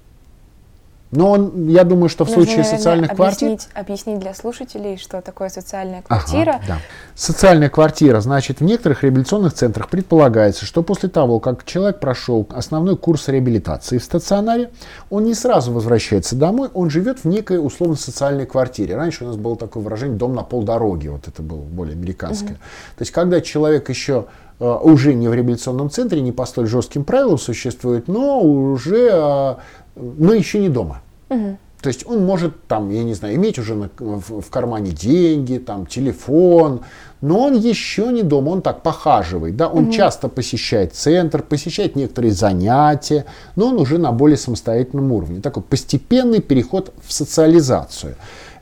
Но 1.14 1.30
он, 1.30 1.68
я 1.68 1.84
думаю, 1.84 2.08
что 2.08 2.24
в 2.24 2.28
Нужно, 2.28 2.42
случае 2.42 2.58
наверное, 2.58 2.78
социальных 2.78 3.10
объяснить, 3.10 3.68
квартир... 3.68 3.80
Объяснить 3.80 4.18
для 4.18 4.34
слушателей, 4.34 4.96
что 4.96 5.20
такое 5.20 5.48
социальная 5.48 6.02
квартира. 6.02 6.52
Ага, 6.52 6.62
да. 6.66 6.78
Социальная 7.14 7.68
квартира, 7.68 8.20
значит, 8.20 8.60
в 8.60 8.64
некоторых 8.64 9.02
реабилитационных 9.02 9.54
центрах 9.54 9.88
предполагается, 9.88 10.64
что 10.66 10.82
после 10.82 11.08
того, 11.08 11.40
как 11.40 11.64
человек 11.64 12.00
прошел 12.00 12.46
основной 12.50 12.96
курс 12.96 13.28
реабилитации 13.28 13.98
в 13.98 14.04
стационаре, 14.04 14.70
он 15.10 15.24
не 15.24 15.34
сразу 15.34 15.72
возвращается 15.72 16.36
домой, 16.36 16.68
он 16.74 16.90
живет 16.90 17.20
в 17.20 17.24
некой 17.26 17.64
условно-социальной 17.64 18.46
квартире. 18.46 18.96
Раньше 18.96 19.24
у 19.24 19.28
нас 19.28 19.36
было 19.36 19.56
такое 19.56 19.82
выражение 19.82 20.16
«дом 20.16 20.34
на 20.34 20.42
полдороги», 20.42 21.08
вот 21.08 21.28
это 21.28 21.42
было 21.42 21.60
более 21.60 21.94
американское. 21.94 22.52
Угу. 22.52 22.58
То 22.98 23.02
есть, 23.02 23.12
когда 23.12 23.40
человек 23.40 23.88
еще 23.88 24.26
э, 24.58 24.64
уже 24.64 25.14
не 25.14 25.28
в 25.28 25.34
реабилитационном 25.34 25.90
центре, 25.90 26.20
не 26.20 26.32
по 26.32 26.46
столь 26.46 26.66
жестким 26.66 27.04
правилам 27.04 27.38
существует, 27.38 28.08
но 28.08 28.40
уже 28.40 29.08
э, 29.12 29.54
но 29.96 30.32
еще 30.34 30.58
не 30.58 30.68
дома. 30.68 31.02
Угу. 31.28 31.58
То 31.84 31.88
есть 31.88 32.06
он 32.06 32.24
может 32.24 32.66
там, 32.66 32.90
я 32.90 33.04
не 33.04 33.12
знаю, 33.12 33.34
иметь 33.34 33.58
уже 33.58 33.74
на, 33.74 33.90
в, 33.98 34.40
в 34.40 34.48
кармане 34.48 34.92
деньги, 34.92 35.58
там 35.58 35.84
телефон, 35.84 36.80
но 37.20 37.40
он 37.40 37.54
еще 37.54 38.06
не 38.06 38.22
дома, 38.22 38.48
он 38.50 38.62
так 38.62 38.82
похаживает, 38.82 39.56
да, 39.56 39.68
он 39.68 39.84
угу. 39.84 39.92
часто 39.92 40.28
посещает 40.28 40.94
центр, 40.94 41.42
посещает 41.42 41.94
некоторые 41.94 42.32
занятия, 42.32 43.26
но 43.54 43.66
он 43.66 43.78
уже 43.78 43.98
на 43.98 44.12
более 44.12 44.38
самостоятельном 44.38 45.12
уровне. 45.12 45.42
Такой 45.42 45.62
постепенный 45.62 46.40
переход 46.40 46.94
в 47.06 47.12
социализацию. 47.12 48.16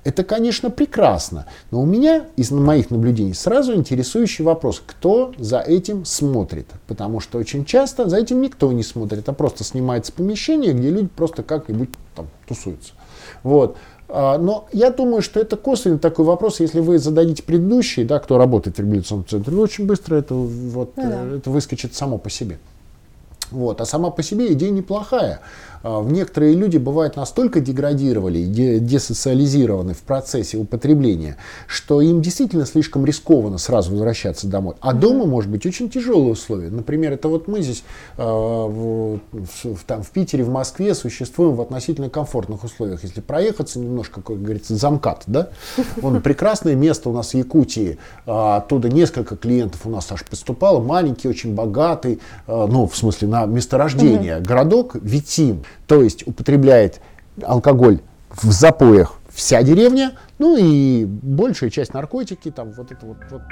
Это, 0.05 0.25
конечно, 0.25 0.71
прекрасно, 0.71 1.47
но 1.71 1.81
у 1.81 1.87
меня 1.87 2.25
из 2.37 2.51
моих 2.51 2.91
наблюдений 2.91 3.35
сразу 3.35 3.75
интересующий 3.75 4.45
вопрос, 4.45 4.83
кто 4.85 5.33
за 5.39 5.61
этим 5.61 6.05
смотрит. 6.05 6.67
Потому 6.89 7.21
что 7.21 7.39
очень 7.39 7.65
часто 7.65 8.09
за 8.09 8.17
этим 8.17 8.41
никто 8.41 8.73
не 8.73 8.83
смотрит, 8.83 9.29
а 9.29 9.33
просто 9.33 9.63
снимается 9.63 10.13
помещение, 10.13 10.73
где 10.73 10.91
люди 10.91 11.09
просто 11.15 11.45
как-нибудь 11.45 11.91
там 12.17 12.27
тусуются. 12.49 12.95
Вот. 13.45 13.77
А, 14.09 14.39
но 14.39 14.67
я 14.73 14.91
думаю, 14.91 15.23
что 15.23 15.39
это 15.39 15.57
косвенный 15.57 15.99
такой 15.99 16.25
вопрос, 16.25 16.59
если 16.59 16.81
вы 16.81 16.99
зададите 16.99 17.45
предыдущий, 17.45 18.05
да, 18.05 18.19
кто 18.19 18.39
работает 18.39 18.77
в 18.79 18.81
регуляционном 18.81 19.27
центре, 19.27 19.57
очень 19.57 19.87
быстро 19.87 20.17
это, 20.17 20.35
вот, 20.35 20.97
ну, 20.97 21.03
да. 21.03 21.37
это 21.37 21.49
выскочит 21.49 21.95
само 21.95 22.19
по 22.19 22.29
себе. 22.29 22.59
Вот. 23.53 23.81
А 23.81 23.87
сама 23.87 24.11
по 24.11 24.23
себе 24.23 24.53
идея 24.53 24.71
неплохая. 24.71 25.41
А, 25.83 26.03
некоторые 26.03 26.55
люди 26.55 26.77
бывают 26.77 27.17
настолько 27.17 27.61
деградировали, 27.61 28.45
десоциализированы 28.45 29.95
в 29.95 30.03
процессе 30.03 30.57
употребления, 30.57 31.37
что 31.67 32.01
им 32.01 32.23
действительно 32.23 32.67
слишком 32.67 33.05
рискованно 33.05 33.59
сразу 33.59 33.91
возвращаться 33.93 34.47
домой. 34.47 34.75
А 34.81 34.93
дома 34.93 35.27
может 35.27 35.51
быть 35.51 35.67
очень 35.67 35.91
тяжелые 35.91 36.33
условия. 36.33 36.71
Например, 36.71 37.13
это 37.13 37.29
вот 37.29 37.49
мы 37.49 37.63
здесь 37.63 37.85
э, 38.17 38.23
в, 38.23 39.21
в, 39.33 39.85
там, 39.87 40.03
в 40.03 40.11
Питере, 40.11 40.45
в 40.45 40.51
Москве 40.51 40.95
существуем 40.95 41.55
в 41.55 41.61
относительно 41.61 42.09
комфортных 42.09 42.65
условиях. 42.65 43.03
Если 43.03 43.21
проехаться 43.21 43.79
немножко, 43.79 44.23
как 44.23 44.41
говорится, 44.43 44.77
замкат, 44.77 45.25
да? 45.27 45.49
Вон, 45.97 46.21
прекрасное 46.23 46.75
место 46.75 47.09
у 47.09 47.13
нас 47.13 47.31
в 47.31 47.35
Якутии. 47.35 47.99
А, 48.27 48.57
оттуда 48.57 48.89
несколько 48.89 49.37
клиентов 49.37 49.81
у 49.85 49.91
нас 49.91 50.11
аж 50.13 50.25
поступало. 50.25 50.81
Маленький, 50.81 51.29
очень 51.29 51.55
богатый, 51.55 52.21
ну, 52.47 52.87
в 52.87 52.97
смысле, 52.97 53.29
на 53.29 53.47
месторождение. 53.47 54.41
Городок 54.41 54.95
Витим 54.95 55.65
то 55.87 56.03
есть 56.03 56.27
употребляет 56.27 57.01
алкоголь 57.43 58.01
в 58.31 58.51
запоях 58.51 59.19
вся 59.29 59.63
деревня, 59.63 60.13
ну 60.39 60.57
и 60.57 61.05
большая 61.05 61.71
часть 61.71 61.95
наркотики, 61.95 62.51
там 62.51 62.73
вот 62.73 62.93
это 62.93 63.07
вот, 63.07 63.17
вот 63.31 63.43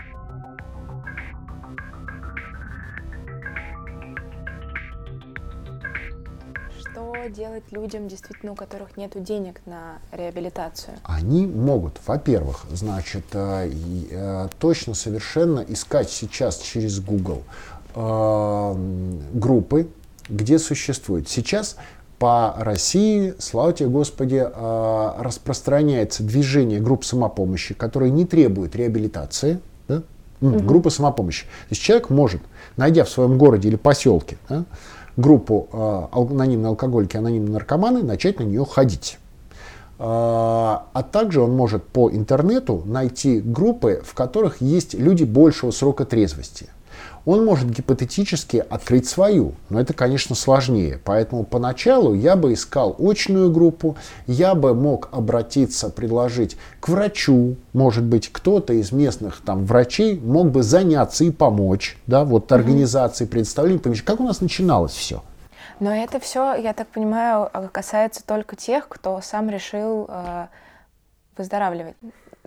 что 6.79 7.29
делать 7.29 7.65
людям, 7.71 8.09
действительно, 8.09 8.53
у 8.53 8.55
которых 8.55 8.97
нет 8.97 9.13
денег 9.23 9.61
на 9.67 9.99
реабилитацию? 10.13 10.97
Они 11.05 11.47
могут, 11.47 11.99
во-первых, 12.07 12.67
значит, 12.71 13.25
э, 13.33 13.71
э, 14.11 14.49
точно 14.59 14.95
совершенно 14.95 15.61
искать 15.61 16.11
сейчас 16.11 16.59
через 16.59 17.01
Google 17.01 17.43
э, 17.95 18.75
группы, 19.33 19.89
где 20.29 20.59
существует. 20.59 21.29
Сейчас 21.29 21.77
по 22.21 22.55
России, 22.59 23.35
слава 23.39 23.73
тебе 23.73 23.89
Господи, 23.89 24.45
а, 24.45 25.17
распространяется 25.21 26.23
движение 26.23 26.79
групп 26.79 27.03
самопомощи, 27.07 27.73
которые 27.73 28.13
не 28.13 28.27
требуют 28.27 28.77
реабилитации. 28.77 29.59
Да? 29.89 30.03
Угу. 30.43 30.61
Группа 30.61 30.91
самопомощи. 30.91 31.45
То 31.47 31.71
есть 31.71 31.83
человек 31.83 32.11
может, 32.11 32.43
найдя 32.77 33.05
в 33.05 33.09
своем 33.09 33.39
городе 33.39 33.69
или 33.69 33.77
поселке 33.77 34.37
да, 34.51 34.65
группу 35.17 35.69
э, 35.73 36.07
анонимные 36.13 36.69
алкоголики, 36.69 37.17
анонимные 37.17 37.55
наркоманы, 37.55 38.03
начать 38.03 38.39
на 38.39 38.45
нее 38.45 38.67
ходить. 38.67 39.19
А, 39.99 40.89
а 40.93 41.03
также 41.03 41.41
он 41.41 41.57
может 41.57 41.85
по 41.85 42.11
интернету 42.11 42.83
найти 42.85 43.41
группы, 43.41 44.03
в 44.05 44.13
которых 44.13 44.61
есть 44.61 44.93
люди 44.93 45.25
большего 45.25 45.71
срока 45.71 46.05
трезвости 46.05 46.69
он 47.25 47.45
может 47.45 47.71
гипотетически 47.71 48.65
открыть 48.69 49.07
свою, 49.09 49.55
но 49.69 49.81
это, 49.81 49.93
конечно, 49.93 50.35
сложнее. 50.35 51.01
Поэтому 51.05 51.45
поначалу 51.45 52.15
я 52.15 52.37
бы 52.37 52.53
искал 52.53 52.97
очную 52.99 53.51
группу, 53.53 53.97
я 54.27 54.55
бы 54.55 54.75
мог 54.75 55.09
обратиться, 55.13 55.91
предложить 55.91 56.57
к 56.81 56.89
врачу, 56.89 57.57
может 57.73 58.05
быть, 58.05 58.31
кто-то 58.33 58.73
из 58.73 58.93
местных 58.93 59.43
там 59.45 59.65
врачей 59.67 60.19
мог 60.19 60.51
бы 60.51 60.63
заняться 60.63 61.25
и 61.25 61.31
помочь, 61.31 61.99
да, 62.07 62.25
вот 62.25 62.51
организации, 62.53 63.27
представления, 63.27 63.81
как 64.05 64.21
у 64.21 64.25
нас 64.25 64.41
начиналось 64.41 64.93
все. 64.93 65.23
Но 65.79 65.95
это 65.95 66.21
все, 66.21 66.55
я 66.55 66.75
так 66.75 66.89
понимаю, 66.89 67.51
касается 67.73 68.25
только 68.25 68.55
тех, 68.55 68.87
кто 68.87 69.21
сам 69.23 69.49
решил 69.49 70.07
э, 70.09 70.47
выздоравливать. 71.39 71.95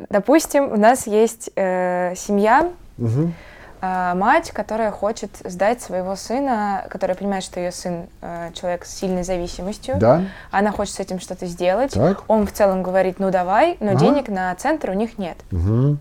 Допустим, 0.09 0.71
у 0.71 0.77
нас 0.77 1.07
есть 1.07 1.49
э, 1.55 2.13
семья, 2.15 2.71
угу 2.97 3.31
мать, 3.83 4.51
которая 4.51 4.91
хочет 4.91 5.31
сдать 5.43 5.81
своего 5.81 6.15
сына, 6.15 6.85
которая 6.89 7.17
понимает, 7.17 7.43
что 7.43 7.59
ее 7.59 7.71
сын 7.71 8.07
э, 8.21 8.51
человек 8.53 8.85
с 8.85 8.95
сильной 8.95 9.23
зависимостью. 9.23 9.95
Да. 9.99 10.23
Она 10.51 10.71
хочет 10.71 10.95
с 10.95 10.99
этим 10.99 11.19
что-то 11.19 11.47
сделать. 11.47 11.91
Так. 11.91 12.23
Он 12.29 12.47
в 12.47 12.53
целом 12.53 12.81
говорит, 12.81 13.19
ну 13.19 13.29
давай, 13.29 13.75
но 13.81 13.91
ага. 13.91 13.99
денег 13.99 14.29
на 14.29 14.55
центр 14.55 14.91
у 14.91 14.93
них 14.93 15.17
нет. 15.17 15.37
Угу. 15.51 15.97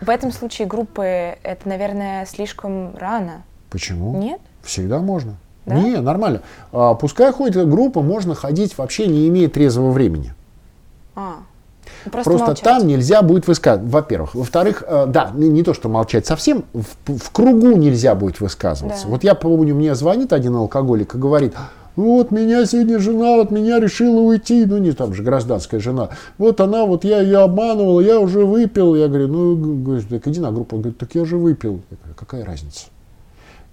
В 0.00 0.10
этом 0.10 0.32
случае 0.32 0.66
группы 0.68 1.04
это, 1.04 1.68
наверное, 1.68 2.24
слишком 2.24 2.96
рано. 2.96 3.42
Почему? 3.70 4.16
Нет? 4.16 4.40
Всегда 4.62 4.98
можно. 5.00 5.36
Да? 5.66 5.74
Не, 5.74 5.96
нормально. 6.00 6.42
А, 6.72 6.94
пускай 6.94 7.30
ходит 7.32 7.68
группа, 7.68 8.00
можно 8.00 8.34
ходить 8.34 8.78
вообще 8.78 9.06
не 9.06 9.28
имея 9.28 9.48
трезвого 9.48 9.90
времени. 9.90 10.32
А. 11.14 11.38
Просто, 12.10 12.30
Просто 12.30 12.54
там 12.62 12.86
нельзя 12.86 13.22
будет 13.22 13.46
высказывать, 13.46 13.90
во-первых. 13.90 14.34
Во-вторых, 14.34 14.84
э, 14.86 15.06
да, 15.08 15.30
не 15.34 15.62
то, 15.62 15.74
что 15.74 15.88
молчать 15.88 16.26
совсем, 16.26 16.64
в, 16.72 17.18
в 17.18 17.30
кругу 17.30 17.72
нельзя 17.72 18.14
будет 18.14 18.40
высказываться. 18.40 19.04
Да. 19.04 19.10
Вот 19.10 19.24
я 19.24 19.34
помню, 19.34 19.74
мне 19.74 19.94
звонит 19.94 20.32
один 20.32 20.56
алкоголик 20.56 21.14
и 21.14 21.18
говорит, 21.18 21.54
вот 21.98 22.30
меня 22.30 22.64
сегодня 22.64 23.00
жена 23.00 23.36
вот 23.36 23.50
меня 23.50 23.80
решила 23.80 24.20
уйти, 24.20 24.64
ну 24.66 24.78
не 24.78 24.92
там 24.92 25.14
же 25.14 25.24
гражданская 25.24 25.80
жена, 25.80 26.10
вот 26.38 26.60
она, 26.60 26.84
вот 26.84 27.02
я 27.02 27.20
ее 27.20 27.38
обманывала, 27.38 28.00
я 28.00 28.20
уже 28.20 28.44
выпил, 28.44 28.94
я 28.94 29.08
говорю, 29.08 29.26
ну, 29.26 29.56
говорю, 29.82 30.02
так 30.08 30.28
иди 30.28 30.38
на 30.38 30.52
группу, 30.52 30.76
он 30.76 30.82
говорит, 30.82 30.98
так 30.98 31.14
я 31.16 31.24
же 31.24 31.36
выпил, 31.36 31.80
я 31.90 31.96
говорю, 31.96 32.14
какая 32.16 32.44
разница? 32.44 32.86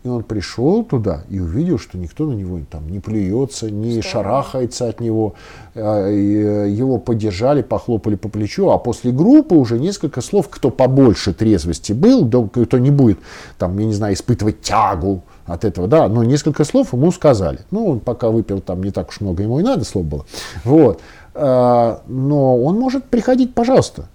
И 0.06 0.08
он 0.08 0.22
пришел 0.22 0.84
туда 0.84 1.24
и 1.30 1.40
увидел, 1.40 1.80
что 1.80 1.98
никто 1.98 2.28
на 2.28 2.34
него 2.34 2.60
там 2.70 2.88
не 2.90 3.00
плюется, 3.00 3.72
не 3.72 4.02
что? 4.02 4.12
шарахается 4.12 4.88
от 4.88 5.00
него. 5.00 5.34
А, 5.74 6.08
э, 6.08 6.70
его 6.70 7.00
поддержали, 7.00 7.64
похлопали 7.64 8.14
по 8.14 8.30
плечу, 8.30 8.70
а 8.70 8.78
после 8.78 9.12
группы 9.12 9.56
уже 9.56 9.80
несколько 9.80 10.22
слов, 10.22 10.48
кто 10.48 10.70
побольше 10.70 11.34
трезвости 11.34 11.92
был, 11.92 12.30
кто 12.52 12.78
не 12.78 12.92
будет, 12.92 13.18
там, 13.58 13.80
я 13.80 13.86
не 13.88 13.96
знаю, 13.96 14.14
испытывать 14.14 14.62
тягу 14.62 15.24
от 15.48 15.66
этого, 15.66 15.88
да, 15.88 16.08
но 16.08 16.24
несколько 16.24 16.66
слов 16.66 16.94
ему 16.94 17.12
сказали. 17.12 17.62
Ну, 17.72 17.88
он 17.88 18.00
пока 18.00 18.30
выпил 18.30 18.62
там 18.62 18.84
не 18.84 18.92
так 18.92 19.10
уж 19.10 19.22
много, 19.22 19.42
ему 19.42 19.60
и 19.60 19.64
надо 19.64 19.86
слов 19.86 20.06
было. 20.06 20.26
Вот. 20.64 21.02
А, 21.34 22.04
но 22.06 22.64
он 22.64 22.78
может 22.78 23.06
приходить, 23.06 23.56
пожалуйста. 23.56 24.08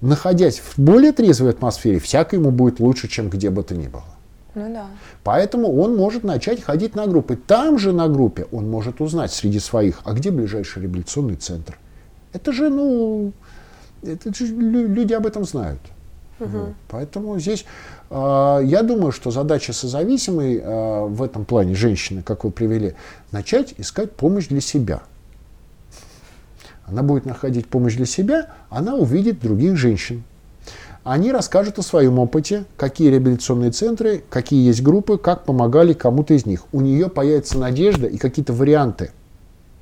Находясь 0.00 0.58
в 0.58 0.76
более 0.76 1.12
трезвой 1.12 1.50
атмосфере, 1.50 2.00
всяко 2.00 2.34
ему 2.34 2.50
будет 2.50 2.80
лучше, 2.80 3.06
чем 3.06 3.30
где 3.30 3.48
бы 3.48 3.62
то 3.62 3.76
ни 3.76 3.86
было. 3.86 4.02
Ну 4.56 4.72
да. 4.72 4.86
Поэтому 5.22 5.70
он 5.80 5.96
может 5.96 6.24
начать 6.24 6.62
ходить 6.62 6.96
на 6.96 7.06
группы. 7.06 7.36
Там 7.36 7.78
же 7.78 7.92
на 7.92 8.08
группе 8.08 8.46
он 8.50 8.70
может 8.70 9.02
узнать 9.02 9.30
среди 9.30 9.60
своих, 9.60 10.00
а 10.04 10.14
где 10.14 10.30
ближайший 10.30 10.82
реабилитационный 10.82 11.36
центр. 11.36 11.78
Это 12.32 12.52
же, 12.52 12.70
ну, 12.70 13.32
это 14.02 14.34
же 14.34 14.46
люди 14.46 15.12
об 15.12 15.26
этом 15.26 15.44
знают. 15.44 15.80
Угу. 16.40 16.74
Поэтому 16.88 17.38
здесь 17.38 17.66
э, 18.08 18.60
я 18.64 18.82
думаю, 18.82 19.12
что 19.12 19.30
задача 19.30 19.74
созависимой 19.74 20.56
э, 20.56 21.04
в 21.04 21.22
этом 21.22 21.44
плане 21.44 21.74
женщины, 21.74 22.22
как 22.22 22.44
вы 22.44 22.50
привели, 22.50 22.94
начать 23.32 23.74
искать 23.76 24.12
помощь 24.12 24.48
для 24.48 24.62
себя. 24.62 25.02
Она 26.86 27.02
будет 27.02 27.26
находить 27.26 27.66
помощь 27.66 27.96
для 27.96 28.06
себя, 28.06 28.54
она 28.70 28.94
увидит 28.94 29.40
других 29.40 29.76
женщин, 29.76 30.24
они 31.06 31.30
расскажут 31.30 31.78
о 31.78 31.82
своем 31.82 32.18
опыте, 32.18 32.64
какие 32.76 33.10
реабилитационные 33.10 33.70
центры, 33.70 34.24
какие 34.28 34.66
есть 34.66 34.82
группы, 34.82 35.18
как 35.18 35.44
помогали 35.44 35.92
кому-то 35.92 36.34
из 36.34 36.46
них. 36.46 36.64
У 36.72 36.80
нее 36.80 37.08
появится 37.08 37.58
надежда 37.58 38.08
и 38.08 38.18
какие-то 38.18 38.52
варианты. 38.52 39.12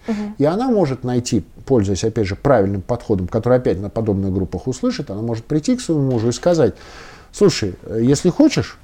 Угу. 0.07 0.35
И 0.37 0.45
она 0.45 0.69
может 0.69 1.03
найти, 1.03 1.43
пользуясь, 1.65 2.05
опять 2.05 2.27
же, 2.27 2.37
правильным 2.37 2.83
подходом, 2.83 3.27
который 3.27 3.57
опять 3.57 3.81
на 3.81 3.89
подобных 3.89 4.35
группах 4.35 4.67
услышит, 4.67 5.11
она 5.11 5.23
может 5.23 5.47
прийти 5.47 5.77
к 5.77 5.81
своему 5.81 6.11
мужу 6.11 6.29
и 6.29 6.33
сказать, 6.33 6.75
слушай, 7.33 7.75
если 7.99 8.29
хочешь, 8.29 8.79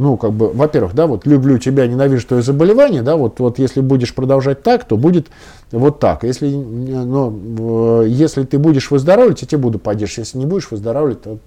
ну, 0.00 0.16
как 0.16 0.32
бы, 0.32 0.48
во-первых, 0.48 0.94
да, 0.94 1.06
вот 1.06 1.26
люблю 1.26 1.58
тебя, 1.58 1.86
ненавижу 1.86 2.26
твое 2.26 2.42
заболевание, 2.42 3.02
да, 3.02 3.16
вот, 3.16 3.38
вот 3.38 3.58
если 3.58 3.82
будешь 3.82 4.14
продолжать 4.14 4.62
так, 4.62 4.84
то 4.84 4.96
будет 4.96 5.28
вот 5.72 6.00
так. 6.00 6.24
Если, 6.24 6.48
но, 6.48 8.02
если 8.04 8.44
ты 8.44 8.58
будешь 8.58 8.90
выздоравливать, 8.90 9.42
я 9.42 9.48
тебе 9.48 9.58
буду 9.58 9.78
поддерживать. 9.78 10.28
Если 10.28 10.38
не 10.38 10.46
будешь 10.46 10.70
выздоравливать, 10.70 11.20
то... 11.20 11.38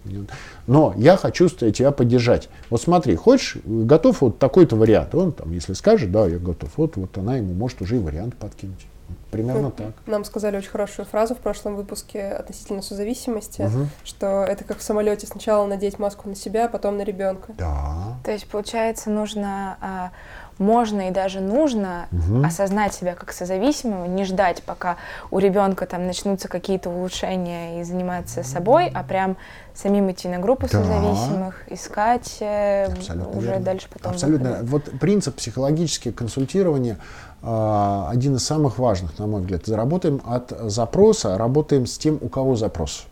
Но 0.68 0.94
я 0.98 1.18
хочу 1.18 1.50
тебя 1.50 1.90
поддержать. 1.90 2.48
Вот 2.70 2.80
смотри, 2.80 3.16
хочешь, 3.16 3.58
готов 3.66 4.22
вот 4.22 4.38
такой-то 4.38 4.76
вариант. 4.76 5.16
Он 5.16 5.32
там, 5.32 5.52
если 5.52 5.74
скажет, 5.74 6.12
да, 6.12 6.28
я 6.28 6.38
готов, 6.38 6.70
вот, 6.78 6.96
вот 6.96 7.18
она 7.18 7.38
ему 7.38 7.56
может 7.56 7.82
уже 7.82 7.96
и 7.96 8.00
вариант 8.00 8.36
подкинуть. 8.36 8.86
Примерно 9.34 9.72
так. 9.72 9.94
Нам 10.06 10.24
сказали 10.24 10.58
очень 10.58 10.70
хорошую 10.70 11.06
фразу 11.06 11.36
в 11.36 11.40
прошлом 11.40 11.76
выпуске 11.76 12.28
относительно 12.28 12.82
созависимости, 12.82 13.62
угу. 13.64 13.88
что 14.04 14.44
это 14.44 14.64
как 14.64 14.78
в 14.78 14.84
самолете 14.84 15.28
сначала 15.28 15.66
надеть 15.66 16.00
маску 16.00 16.30
на 16.30 16.36
себя, 16.36 16.66
а 16.66 16.70
потом 16.70 16.98
на 16.98 17.02
ребенка. 17.02 17.54
Да. 17.58 18.18
То 18.24 18.32
есть, 18.32 18.48
получается, 18.48 19.10
нужно 19.10 19.78
а, 19.82 20.12
можно 20.60 21.10
и 21.10 21.12
даже 21.12 21.40
нужно 21.40 22.08
угу. 22.12 22.44
осознать 22.46 22.94
себя 22.94 23.16
как 23.16 23.32
созависимого, 23.32 24.06
не 24.06 24.26
ждать, 24.26 24.64
пока 24.64 24.98
у 25.32 25.40
ребенка 25.40 25.86
там 25.86 26.06
начнутся 26.08 26.48
какие-то 26.48 26.90
улучшения 26.90 27.82
и 27.82 27.84
заниматься 27.84 28.44
собой, 28.44 28.92
а 28.94 29.04
прям 29.04 29.38
самим 29.74 30.12
идти 30.12 30.28
на 30.28 30.40
группу 30.40 30.68
да. 30.72 30.80
созависимых, 30.80 31.64
искать 31.70 32.38
э, 32.40 32.86
Абсолютно 32.86 33.38
уже 33.38 33.48
верно. 33.48 33.66
дальше 33.66 33.88
потом. 33.92 34.12
Абсолютно. 34.14 34.50
Выходить. 34.50 34.70
Вот 34.70 35.00
принцип 35.00 35.36
психологического 35.36 36.12
консультирования 36.12 36.98
э, 37.42 38.06
один 38.10 38.36
из 38.36 38.46
самых 38.46 38.78
важных, 38.78 39.18
на 39.18 39.28
мой 39.28 39.42
взгляд. 39.42 39.66
Заработаем 39.66 40.22
от 40.26 40.54
запроса, 40.70 41.38
работаем 41.38 41.88
с 41.88 41.98
тем, 41.98 42.18
у 42.22 42.30
кого 42.30 42.56
запрос. 42.56 43.06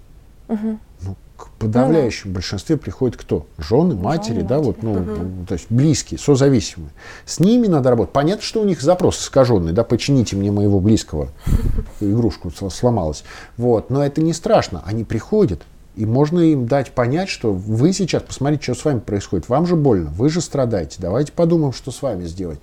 Угу. 0.48 0.78
Ну, 1.02 1.16
к 1.46 1.50
подавляющему 1.60 2.32
ну, 2.32 2.36
большинстве 2.36 2.78
приходят 2.78 3.18
кто? 3.18 3.46
Жены, 3.58 3.96
матери, 3.96 4.36
Жены, 4.36 4.48
да, 4.48 4.58
матери. 4.58 4.68
вот, 4.68 4.84
ну, 4.84 4.92
угу. 4.94 5.46
то 5.48 5.54
есть 5.54 5.68
близкие, 5.70 6.20
созависимые. 6.20 6.92
С 7.26 7.40
ними 7.40 7.68
надо 7.68 7.90
работать. 7.90 8.14
Понятно, 8.14 8.44
что 8.44 8.62
у 8.62 8.66
них 8.66 8.82
запрос 8.82 9.22
искаженный, 9.22 9.74
да, 9.74 9.84
почините 9.84 10.36
мне 10.36 10.52
моего 10.52 10.80
близкого, 10.80 11.30
игрушку 12.00 12.52
сломалась. 12.70 13.24
Вот, 13.58 13.90
но 13.90 14.04
это 14.04 14.22
не 14.22 14.34
страшно, 14.34 14.84
они 14.86 15.04
приходят, 15.04 15.62
и 15.96 16.06
можно 16.06 16.40
им 16.40 16.68
дать 16.68 16.92
понять, 16.92 17.30
что 17.30 17.52
вы 17.52 17.94
сейчас, 17.94 18.24
посмотрите, 18.24 18.64
что 18.64 18.76
с 18.76 18.86
вами 18.86 19.00
происходит. 19.00 19.50
Вам 19.50 19.66
же 19.68 19.76
больно, 19.76 20.10
вы 20.10 20.30
же 20.30 20.42
страдаете. 20.42 20.98
Давайте 21.00 21.32
подумаем, 21.32 21.74
что 21.74 21.92
с 21.92 22.02
вами 22.02 22.26
сделать. 22.26 22.60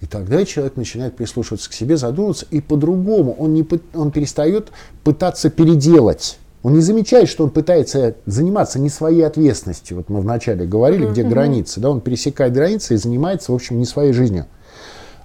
И 0.00 0.06
тогда 0.06 0.44
человек 0.44 0.76
начинает 0.76 1.16
прислушиваться 1.16 1.70
к 1.70 1.72
себе, 1.72 1.96
задумываться, 1.96 2.46
и 2.50 2.60
по-другому 2.60 3.32
он, 3.32 3.54
не, 3.54 3.66
он 3.94 4.10
перестает 4.10 4.70
пытаться 5.04 5.48
переделать. 5.48 6.38
Он 6.62 6.74
не 6.74 6.80
замечает, 6.80 7.28
что 7.28 7.44
он 7.44 7.50
пытается 7.50 8.16
заниматься 8.26 8.78
не 8.78 8.88
своей 8.88 9.22
ответственностью. 9.22 9.98
Вот 9.98 10.08
мы 10.08 10.20
вначале 10.20 10.66
говорили, 10.66 11.06
где 11.06 11.22
границы. 11.22 11.80
Да, 11.80 11.90
он 11.90 12.00
пересекает 12.00 12.52
границы 12.52 12.94
и 12.94 12.96
занимается, 12.96 13.52
в 13.52 13.54
общем, 13.54 13.78
не 13.78 13.84
своей 13.84 14.12
жизнью. 14.12 14.46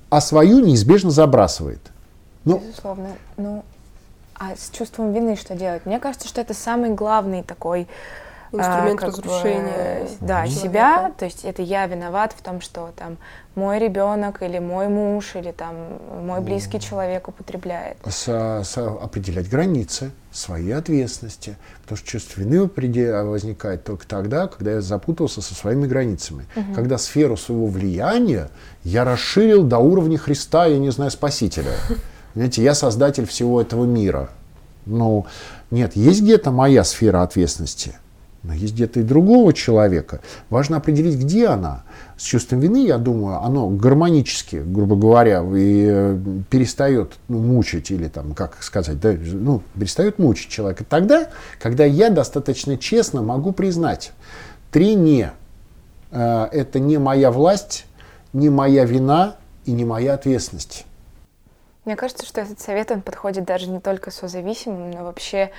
А 0.09 0.21
свою 0.21 0.59
неизбежно 0.59 1.09
забрасывает. 1.09 1.79
Ну, 2.45 2.59
Безусловно. 2.59 3.09
Ну, 3.37 3.63
а 4.35 4.55
с 4.55 4.69
чувством 4.71 5.13
вины 5.13 5.35
что 5.35 5.55
делать? 5.55 5.85
Мне 5.85 5.99
кажется, 5.99 6.27
что 6.27 6.41
это 6.41 6.53
самый 6.53 6.91
главный 6.91 7.43
такой 7.43 7.87
инструмент 8.51 9.03
а, 9.03 9.07
разрушения. 9.07 10.07
Бы, 10.19 10.27
да, 10.27 10.47
человека. 10.47 10.67
себя. 10.67 11.11
То 11.17 11.25
есть 11.25 11.45
это 11.45 11.61
я 11.61 11.85
виноват 11.87 12.33
в 12.37 12.41
том, 12.41 12.61
что 12.61 12.91
там 12.95 13.17
мой 13.55 13.79
ребенок 13.79 14.41
или 14.43 14.59
мой 14.59 14.87
муж 14.87 15.35
или 15.35 15.51
там 15.51 15.75
мой 16.25 16.41
близкий 16.41 16.77
mm. 16.77 16.81
человек 16.81 17.27
употребляет. 17.27 17.97
Со, 18.07 18.61
со, 18.63 18.89
определять 19.01 19.49
границы 19.49 20.11
своей 20.31 20.71
ответственности. 20.71 21.57
Потому 21.83 21.97
что 21.97 22.07
чувство 22.07 22.41
вины 22.41 22.69
возникает 23.23 23.83
только 23.83 24.07
тогда, 24.07 24.47
когда 24.47 24.71
я 24.71 24.81
запутался 24.81 25.41
со 25.41 25.53
своими 25.53 25.85
границами. 25.85 26.45
Угу. 26.55 26.73
Когда 26.73 26.97
сферу 26.97 27.35
своего 27.35 27.67
влияния 27.67 28.49
я 28.83 29.03
расширил 29.03 29.63
до 29.63 29.79
уровня 29.79 30.17
Христа, 30.17 30.65
я 30.65 30.77
не 30.77 30.89
знаю, 30.89 31.11
Спасителя. 31.11 31.71
Знаете, 32.33 32.63
я 32.63 32.73
создатель 32.73 33.25
всего 33.25 33.61
этого 33.61 33.85
мира. 33.85 34.29
Ну, 34.85 35.25
нет, 35.69 35.95
есть 35.95 36.21
где-то 36.21 36.51
моя 36.51 36.83
сфера 36.83 37.21
ответственности, 37.23 37.95
но 38.43 38.53
есть 38.53 38.73
где-то 38.73 39.01
и 39.01 39.03
другого 39.03 39.53
человека. 39.53 40.21
Важно 40.49 40.77
определить, 40.77 41.19
где 41.19 41.47
она. 41.47 41.83
С 42.17 42.23
чувством 42.23 42.59
вины, 42.59 42.85
я 42.85 42.97
думаю, 42.97 43.37
оно 43.37 43.69
гармонически, 43.69 44.63
грубо 44.65 44.95
говоря, 44.95 45.43
и 45.55 45.85
э, 45.87 46.19
перестает 46.49 47.13
ну, 47.27 47.39
мучить 47.39 47.91
или 47.91 48.07
там, 48.07 48.33
как 48.33 48.61
сказать, 48.63 48.99
да, 48.99 49.13
ну, 49.13 49.61
перестает 49.75 50.17
мучить 50.17 50.49
человека. 50.49 50.83
Тогда, 50.87 51.29
когда 51.59 51.85
я 51.85 52.09
достаточно 52.09 52.77
честно 52.77 53.21
могу 53.21 53.51
признать, 53.51 54.11
три 54.71 54.95
не. 54.95 55.31
Э, 56.11 56.47
это 56.51 56.79
не 56.79 56.97
моя 56.97 57.31
власть, 57.31 57.85
не 58.33 58.49
моя 58.49 58.85
вина 58.85 59.35
и 59.65 59.71
не 59.71 59.85
моя 59.85 60.15
ответственность. 60.15 60.85
Мне 61.83 61.95
кажется, 61.95 62.27
что 62.27 62.41
этот 62.41 62.59
совет, 62.59 62.91
он 62.91 63.01
подходит 63.01 63.43
даже 63.45 63.67
не 63.67 63.79
только 63.79 64.11
созависимым, 64.11 64.91
но 64.91 65.03
вообще 65.03 65.49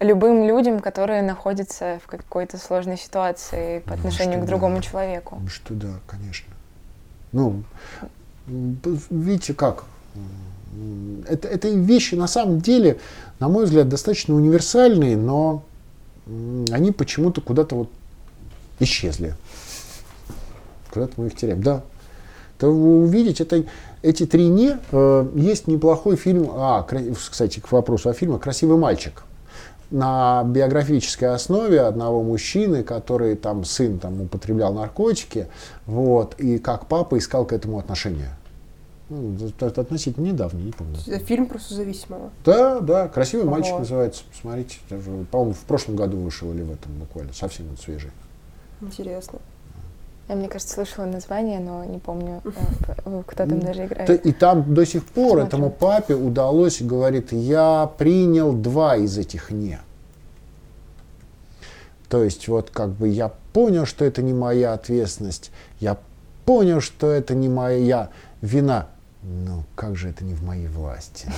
любым 0.00 0.44
людям, 0.44 0.80
которые 0.80 1.22
находятся 1.22 2.00
в 2.04 2.08
какой-то 2.08 2.58
сложной 2.58 2.98
ситуации 2.98 3.78
по 3.80 3.94
отношению 3.94 4.40
ну, 4.40 4.44
к 4.44 4.48
другому 4.48 4.76
да. 4.76 4.82
человеку. 4.82 5.40
Что 5.48 5.74
да, 5.74 6.00
конечно. 6.08 6.52
Ну, 7.30 7.62
видите 8.46 9.54
как, 9.54 9.84
это, 11.28 11.46
это 11.46 11.68
вещи 11.68 12.16
на 12.16 12.26
самом 12.26 12.60
деле, 12.60 12.98
на 13.38 13.48
мой 13.48 13.64
взгляд, 13.64 13.88
достаточно 13.88 14.34
универсальные, 14.34 15.16
но 15.16 15.62
они 16.26 16.90
почему-то 16.90 17.40
куда-то 17.40 17.76
вот 17.76 17.90
исчезли. 18.80 19.34
Куда-то 20.90 21.12
мы 21.16 21.28
их 21.28 21.36
теряем. 21.36 21.62
Да. 21.62 21.82
То 22.58 22.68
увидеть 22.68 23.40
это 23.40 23.64
эти 24.02 24.26
три 24.26 24.48
«не» 24.48 24.78
э, 24.90 25.28
есть 25.34 25.66
неплохой 25.68 26.16
фильм, 26.16 26.50
а, 26.52 26.86
кстати, 27.30 27.60
к 27.60 27.70
вопросу 27.70 28.08
о 28.08 28.12
фильме 28.12 28.38
«Красивый 28.38 28.76
мальчик» 28.78 29.22
на 29.90 30.44
биографической 30.44 31.34
основе 31.34 31.80
одного 31.80 32.22
мужчины, 32.22 32.82
который 32.82 33.36
там 33.36 33.64
сын 33.64 33.98
там 33.98 34.20
употреблял 34.20 34.74
наркотики, 34.74 35.46
вот, 35.86 36.34
и 36.38 36.58
как 36.58 36.86
папа 36.86 37.16
искал 37.16 37.46
к 37.46 37.52
этому 37.52 37.78
отношение. 37.78 38.30
Ну, 39.08 39.34
это 39.60 39.80
относительно 39.80 40.26
недавно, 40.26 40.58
не 40.58 40.72
помню. 40.72 40.96
Это 41.06 41.24
фильм 41.24 41.46
про 41.46 41.58
созависимого? 41.58 42.30
Да, 42.44 42.80
да, 42.80 43.08
«Красивый 43.08 43.46
Ого. 43.46 43.52
мальчик» 43.52 43.78
называется, 43.78 44.24
посмотрите. 44.30 44.76
По-моему, 45.30 45.54
в 45.54 45.60
прошлом 45.60 45.96
году 45.96 46.18
вышел 46.18 46.52
или 46.52 46.62
в 46.62 46.72
этом 46.72 46.92
буквально, 46.98 47.32
совсем 47.32 47.64
свежий. 47.82 48.10
Интересно. 48.82 49.38
Я, 50.28 50.34
мне 50.34 50.48
кажется, 50.48 50.74
слышала 50.74 51.06
название, 51.06 51.58
но 51.58 51.84
не 51.84 51.98
помню, 51.98 52.42
э, 52.44 53.22
кто 53.26 53.46
там 53.46 53.60
даже 53.60 53.86
играет. 53.86 54.26
И 54.26 54.32
там 54.32 54.74
до 54.74 54.84
сих 54.84 55.04
пор 55.04 55.38
Смотрим. 55.38 55.46
этому 55.46 55.70
папе 55.70 56.14
удалось, 56.14 56.82
говорит, 56.82 57.32
я 57.32 57.90
принял 57.96 58.52
два 58.52 58.96
из 58.96 59.16
этих 59.16 59.50
«не». 59.50 59.80
То 62.10 62.22
есть 62.22 62.48
вот 62.48 62.70
как 62.70 62.90
бы 62.90 63.08
я 63.08 63.32
понял, 63.52 63.86
что 63.86 64.04
это 64.04 64.22
не 64.22 64.34
моя 64.34 64.74
ответственность, 64.74 65.50
я 65.80 65.96
понял, 66.44 66.80
что 66.80 67.10
это 67.10 67.34
не 67.34 67.48
моя 67.48 68.10
вина, 68.42 68.88
ну, 69.28 69.64
как 69.74 69.94
же 69.96 70.08
это 70.08 70.24
не 70.24 70.32
в 70.32 70.42
моей 70.42 70.68
власти? 70.68 71.30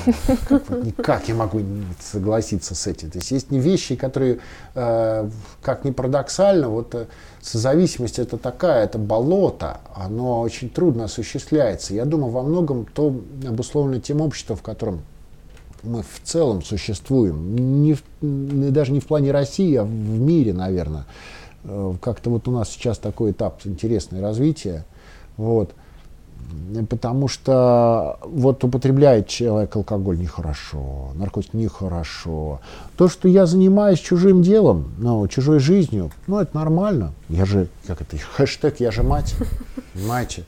Как, 0.49 0.69
вот, 0.71 0.85
никак 0.85 1.29
я 1.29 1.35
могу 1.35 1.61
согласиться 1.99 2.75
с 2.75 2.87
этим. 2.87 3.11
То 3.11 3.19
есть 3.19 3.31
есть 3.33 3.51
вещи, 3.51 3.97
которые, 3.97 4.39
э, 4.75 5.29
как 5.61 5.85
ни 5.85 5.91
парадоксально, 5.91 6.69
вот 6.69 6.95
э, 6.95 7.07
созависимость 7.43 8.21
это 8.21 8.37
такая, 8.37 8.85
это 8.85 8.99
болото, 8.99 9.81
оно 9.95 10.41
очень 10.41 10.71
трудно 10.71 11.05
осуществляется. 11.05 11.93
Я 11.95 12.05
думаю, 12.05 12.31
во 12.31 12.43
многом 12.43 12.87
то 12.87 13.09
обусловлено 13.47 14.01
тем 14.01 14.21
обществом, 14.21 14.57
в 14.57 14.63
котором 14.63 15.03
мы 15.83 16.03
в 16.03 16.21
целом 16.23 16.63
существуем. 16.63 17.83
Не 17.83 17.95
в, 17.95 18.03
даже 18.21 18.93
не 18.93 19.01
в 19.01 19.07
плане 19.07 19.33
России, 19.33 19.75
а 19.75 19.85
в 19.85 19.91
мире, 19.91 20.53
наверное. 20.53 21.07
Э, 21.65 21.95
как-то 22.01 22.31
вот 22.31 22.47
у 22.47 22.53
нас 22.53 22.71
сейчас 22.71 22.99
такой 22.99 23.33
этап 23.33 23.67
интересное 23.67 24.21
развития. 24.21 24.85
Вот 25.37 25.75
потому 26.89 27.29
что 27.29 28.19
вот 28.23 28.63
употребляет 28.65 29.29
человек 29.29 29.75
алкоголь 29.77 30.19
нехорошо, 30.19 31.11
наркотик 31.15 31.55
нехорошо. 31.55 32.61
То, 32.97 33.09
что 33.09 33.29
я 33.29 33.47
занимаюсь 33.47 33.99
чужим 33.99 34.43
делом, 34.43 34.93
ну, 34.99 35.27
чужой 35.29 35.59
жизнью, 35.59 36.11
ну, 36.27 36.39
это 36.39 36.57
нормально. 36.57 37.13
Я 37.29 37.45
же, 37.45 37.69
как 37.87 38.03
это, 38.03 38.17
хэштег 38.37 38.81
«я 38.81 38.91
же 38.91 39.03
мать», 39.03 39.35
понимаете? 39.95 40.45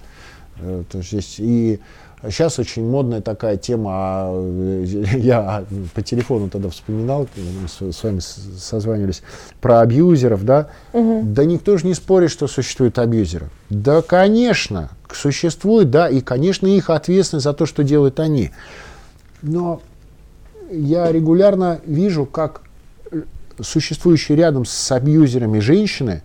Э, 0.58 0.84
то 0.90 0.98
есть, 0.98 1.36
и 1.38 1.80
Сейчас 2.24 2.58
очень 2.60 2.88
модная 2.88 3.20
такая 3.20 3.56
тема, 3.56 3.90
а, 3.94 4.84
я 5.16 5.64
по 5.94 6.02
телефону 6.02 6.48
тогда 6.48 6.68
вспоминал, 6.68 7.28
мы 7.36 7.92
с 7.92 8.02
вами 8.02 8.20
созванивались, 8.20 9.22
про 9.60 9.80
абьюзеров, 9.80 10.44
да? 10.44 10.68
Угу. 10.92 11.22
Да 11.24 11.44
никто 11.44 11.76
же 11.76 11.86
не 11.86 11.94
спорит, 11.94 12.30
что 12.30 12.46
существуют 12.46 12.98
абьюзеры. 12.98 13.50
Да, 13.70 14.02
конечно, 14.02 14.90
существует, 15.12 15.90
да, 15.90 16.08
и, 16.08 16.20
конечно, 16.20 16.66
их 16.68 16.90
ответственность 16.90 17.44
за 17.44 17.54
то, 17.54 17.66
что 17.66 17.82
делают 17.82 18.20
они. 18.20 18.50
Но 19.42 19.80
я 20.70 21.10
регулярно 21.10 21.80
вижу, 21.84 22.24
как 22.24 22.62
существующие 23.60 24.38
рядом 24.38 24.64
с 24.64 24.92
абьюзерами 24.92 25.58
женщины 25.58 26.22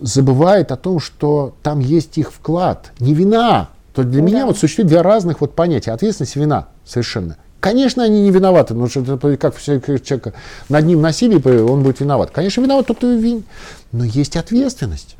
забывают 0.00 0.72
о 0.72 0.76
том, 0.76 0.98
что 0.98 1.54
там 1.62 1.80
есть 1.80 2.16
их 2.16 2.32
вклад. 2.32 2.92
Не 3.00 3.14
вина 3.14 3.68
то 3.98 4.04
для 4.04 4.20
да. 4.20 4.26
меня 4.26 4.46
вот 4.46 4.56
существует 4.56 4.88
две 4.88 5.00
разных 5.00 5.40
вот 5.40 5.56
понятия. 5.56 5.90
Ответственность 5.90 6.36
и 6.36 6.38
вина 6.38 6.68
совершенно. 6.84 7.36
Конечно, 7.58 8.04
они 8.04 8.22
не 8.22 8.30
виноваты, 8.30 8.68
потому 8.68 8.88
что 8.88 9.00
это 9.00 9.36
как 9.36 9.56
все 9.56 9.80
человека 9.80 10.34
над 10.68 10.84
ним 10.84 11.02
насилие, 11.02 11.64
он 11.64 11.82
будет 11.82 11.98
виноват. 11.98 12.30
Конечно, 12.30 12.60
виноват 12.60 12.86
тот, 12.86 12.98
кто 12.98 13.12
вин. 13.12 13.42
Но 13.90 14.04
есть 14.04 14.36
ответственность. 14.36 15.16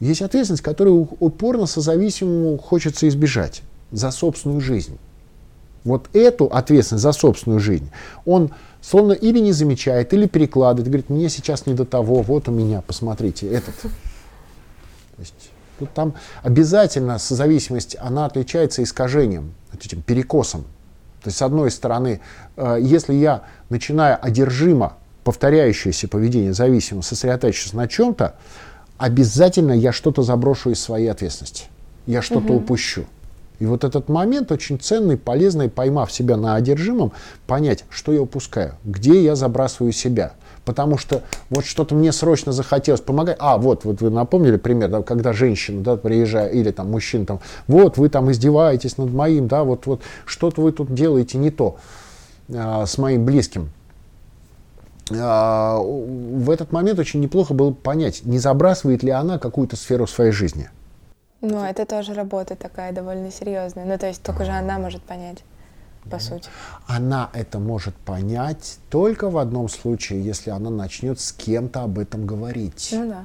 Есть 0.00 0.22
ответственность, 0.22 0.62
которую 0.62 1.08
упорно 1.20 1.66
созависимому 1.66 2.56
хочется 2.56 3.06
избежать 3.06 3.60
за 3.90 4.10
собственную 4.10 4.62
жизнь. 4.62 4.96
Вот 5.84 6.08
эту 6.14 6.46
ответственность 6.46 7.02
за 7.02 7.12
собственную 7.12 7.60
жизнь 7.60 7.90
он 8.24 8.50
словно 8.80 9.12
или 9.12 9.40
не 9.40 9.52
замечает, 9.52 10.14
или 10.14 10.26
перекладывает, 10.26 10.88
говорит, 10.88 11.10
мне 11.10 11.28
сейчас 11.28 11.66
не 11.66 11.74
до 11.74 11.84
того, 11.84 12.22
вот 12.22 12.48
у 12.48 12.50
меня, 12.50 12.80
посмотрите, 12.80 13.46
этот. 13.46 13.74
То 13.82 13.90
есть 15.18 15.51
Ну, 15.82 15.88
там 15.92 16.14
обязательно 16.42 17.18
созависимость, 17.18 17.96
она 18.00 18.26
отличается 18.26 18.82
искажением, 18.82 19.54
этим 19.72 20.00
перекосом. 20.02 20.62
То 21.22 21.28
есть, 21.28 21.38
с 21.38 21.42
одной 21.42 21.70
стороны, 21.70 22.20
э, 22.56 22.78
если 22.80 23.14
я 23.14 23.42
начинаю 23.68 24.18
одержимо 24.20 24.94
повторяющееся 25.24 26.08
поведение 26.08 26.52
зависимо 26.52 27.02
сосредотачиваться 27.02 27.76
на 27.76 27.88
чем-то, 27.88 28.36
обязательно 28.98 29.72
я 29.72 29.92
что-то 29.92 30.22
заброшу 30.22 30.70
из 30.70 30.80
своей 30.80 31.08
ответственности. 31.08 31.66
Я 32.06 32.22
что-то 32.22 32.52
угу. 32.52 32.62
упущу. 32.62 33.06
И 33.58 33.66
вот 33.66 33.84
этот 33.84 34.08
момент 34.08 34.50
очень 34.50 34.78
ценный, 34.78 35.16
полезный, 35.16 35.68
поймав 35.68 36.12
себя 36.12 36.36
на 36.36 36.56
одержимом, 36.56 37.12
понять, 37.46 37.84
что 37.90 38.12
я 38.12 38.22
упускаю, 38.22 38.74
где 38.84 39.22
я 39.22 39.36
забрасываю 39.36 39.92
себя. 39.92 40.34
Потому 40.64 40.96
что 40.96 41.22
вот 41.50 41.64
что-то 41.64 41.94
мне 41.94 42.12
срочно 42.12 42.52
захотелось 42.52 43.00
помогать. 43.00 43.36
А, 43.40 43.58
вот, 43.58 43.84
вот 43.84 44.00
вы 44.00 44.10
напомнили 44.10 44.56
пример, 44.56 44.90
да, 44.90 45.02
когда 45.02 45.32
женщина 45.32 45.82
да, 45.82 45.96
приезжает, 45.96 46.54
или 46.54 46.70
там 46.70 46.90
мужчина, 46.90 47.26
там, 47.26 47.40
вот 47.66 47.96
вы 47.96 48.08
там 48.08 48.30
издеваетесь 48.30 48.96
над 48.96 49.12
моим, 49.12 49.48
да, 49.48 49.64
вот, 49.64 49.86
вот 49.86 50.02
что-то 50.24 50.62
вы 50.62 50.72
тут 50.72 50.94
делаете 50.94 51.38
не 51.38 51.50
то 51.50 51.76
а, 52.54 52.86
с 52.86 52.96
моим 52.98 53.24
близким. 53.24 53.70
А, 55.10 55.78
в 55.78 56.50
этот 56.50 56.70
момент 56.72 56.98
очень 56.98 57.20
неплохо 57.20 57.54
было 57.54 57.72
понять, 57.72 58.24
не 58.24 58.38
забрасывает 58.38 59.02
ли 59.02 59.10
она 59.10 59.38
какую-то 59.38 59.76
сферу 59.76 60.06
своей 60.06 60.32
жизни. 60.32 60.70
Ну, 61.40 61.64
это 61.64 61.84
тоже 61.86 62.14
работа 62.14 62.54
такая 62.54 62.92
довольно 62.92 63.32
серьезная. 63.32 63.84
Ну, 63.84 63.98
то 63.98 64.06
есть 64.06 64.22
только 64.22 64.44
же 64.44 64.52
она 64.52 64.78
может 64.78 65.02
понять, 65.02 65.38
по 66.10 66.18
сути. 66.18 66.48
Она 66.86 67.30
это 67.32 67.58
может 67.58 67.94
понять 67.94 68.78
только 68.90 69.30
в 69.30 69.38
одном 69.38 69.68
случае, 69.68 70.24
если 70.24 70.50
она 70.50 70.70
начнет 70.70 71.20
с 71.20 71.32
кем-то 71.32 71.82
об 71.82 71.98
этом 71.98 72.26
говорить. 72.26 72.90
Ну 72.92 73.08
да. 73.08 73.22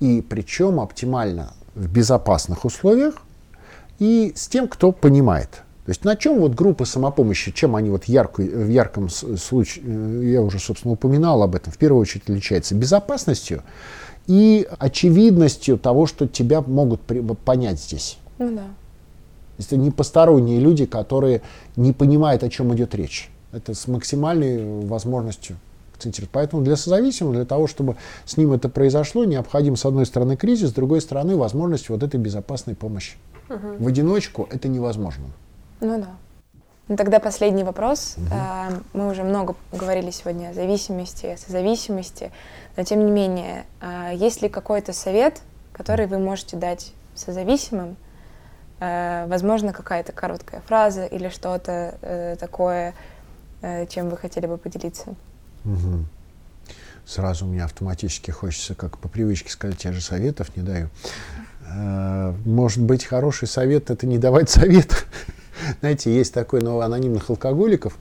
И 0.00 0.20
причем 0.20 0.80
оптимально 0.80 1.52
в 1.74 1.90
безопасных 1.90 2.64
условиях 2.64 3.22
и 3.98 4.32
с 4.36 4.48
тем, 4.48 4.68
кто 4.68 4.92
понимает. 4.92 5.62
То 5.84 5.90
есть 5.90 6.04
на 6.04 6.16
чем 6.16 6.38
вот 6.38 6.54
группы 6.54 6.86
самопомощи, 6.86 7.52
чем 7.52 7.76
они 7.76 7.90
вот 7.90 8.04
ярко, 8.04 8.40
в 8.40 8.68
ярком 8.68 9.10
случае, 9.10 9.84
э, 9.86 10.24
я 10.32 10.42
уже, 10.42 10.58
собственно, 10.58 10.94
упоминал 10.94 11.42
об 11.42 11.54
этом, 11.54 11.72
в 11.72 11.76
первую 11.76 12.00
очередь 12.00 12.24
отличается 12.24 12.74
безопасностью 12.74 13.62
и 14.26 14.66
очевидностью 14.78 15.78
того, 15.78 16.06
что 16.06 16.26
тебя 16.26 16.62
могут 16.62 17.02
понять 17.44 17.78
здесь. 17.78 18.18
Ну 18.38 18.56
да. 18.56 18.64
Это 19.58 19.76
не 19.76 19.90
посторонние 19.90 20.60
люди, 20.60 20.86
которые 20.86 21.42
не 21.76 21.92
понимают, 21.92 22.42
о 22.42 22.48
чем 22.48 22.74
идет 22.74 22.94
речь. 22.94 23.30
Это 23.52 23.74
с 23.74 23.86
максимальной 23.86 24.84
возможностью 24.86 25.56
акцентировать. 25.94 26.30
Поэтому 26.32 26.62
для 26.62 26.76
созависимого, 26.76 27.34
для 27.34 27.44
того, 27.44 27.66
чтобы 27.66 27.96
с 28.24 28.36
ним 28.36 28.52
это 28.52 28.68
произошло, 28.68 29.24
необходим, 29.24 29.76
с 29.76 29.84
одной 29.84 30.06
стороны, 30.06 30.36
кризис, 30.36 30.70
с 30.70 30.72
другой 30.72 31.00
стороны, 31.00 31.36
возможность 31.36 31.88
вот 31.88 32.02
этой 32.02 32.18
безопасной 32.18 32.74
помощи. 32.74 33.16
Угу. 33.48 33.84
В 33.84 33.86
одиночку 33.86 34.48
это 34.50 34.68
невозможно. 34.68 35.24
Ну 35.80 35.98
да. 35.98 36.08
Ну, 36.88 36.96
тогда 36.96 37.18
последний 37.18 37.64
вопрос. 37.64 38.16
Угу. 38.18 38.82
Мы 38.92 39.10
уже 39.10 39.22
много 39.22 39.54
говорили 39.72 40.10
сегодня 40.10 40.48
о 40.48 40.54
зависимости, 40.54 41.26
о 41.26 41.36
созависимости. 41.36 42.30
Но 42.76 42.84
тем 42.84 43.06
не 43.06 43.10
менее, 43.10 43.64
а, 43.80 44.12
есть 44.12 44.42
ли 44.42 44.48
какой-то 44.48 44.92
совет, 44.92 45.40
который 45.72 46.06
вы 46.06 46.18
можете 46.18 46.56
дать 46.56 46.92
созависимым? 47.14 47.96
А, 48.80 49.26
возможно, 49.26 49.72
какая-то 49.72 50.12
короткая 50.12 50.60
фраза 50.62 51.06
или 51.06 51.28
что-то 51.28 51.96
э, 52.02 52.36
такое, 52.38 52.94
э, 53.62 53.86
чем 53.86 54.08
вы 54.10 54.16
хотели 54.16 54.46
бы 54.46 54.58
поделиться? 54.58 55.14
Угу. 55.64 56.04
Сразу 57.06 57.46
мне 57.46 57.62
автоматически 57.62 58.30
хочется, 58.30 58.74
как 58.74 58.98
по 58.98 59.08
привычке 59.08 59.50
сказать, 59.50 59.84
я 59.84 59.92
же 59.92 60.00
советов 60.00 60.56
не 60.56 60.62
даю. 60.62 60.88
А, 61.68 62.34
может 62.44 62.82
быть, 62.82 63.04
хороший 63.04 63.48
совет— 63.48 63.90
это 63.90 64.06
не 64.06 64.18
давать 64.18 64.50
совет. 64.50 65.06
Знаете, 65.80 66.14
есть 66.14 66.32
такой 66.34 66.60
новый 66.60 66.84
анонимных 66.84 67.30
алкоголиков, 67.30 67.96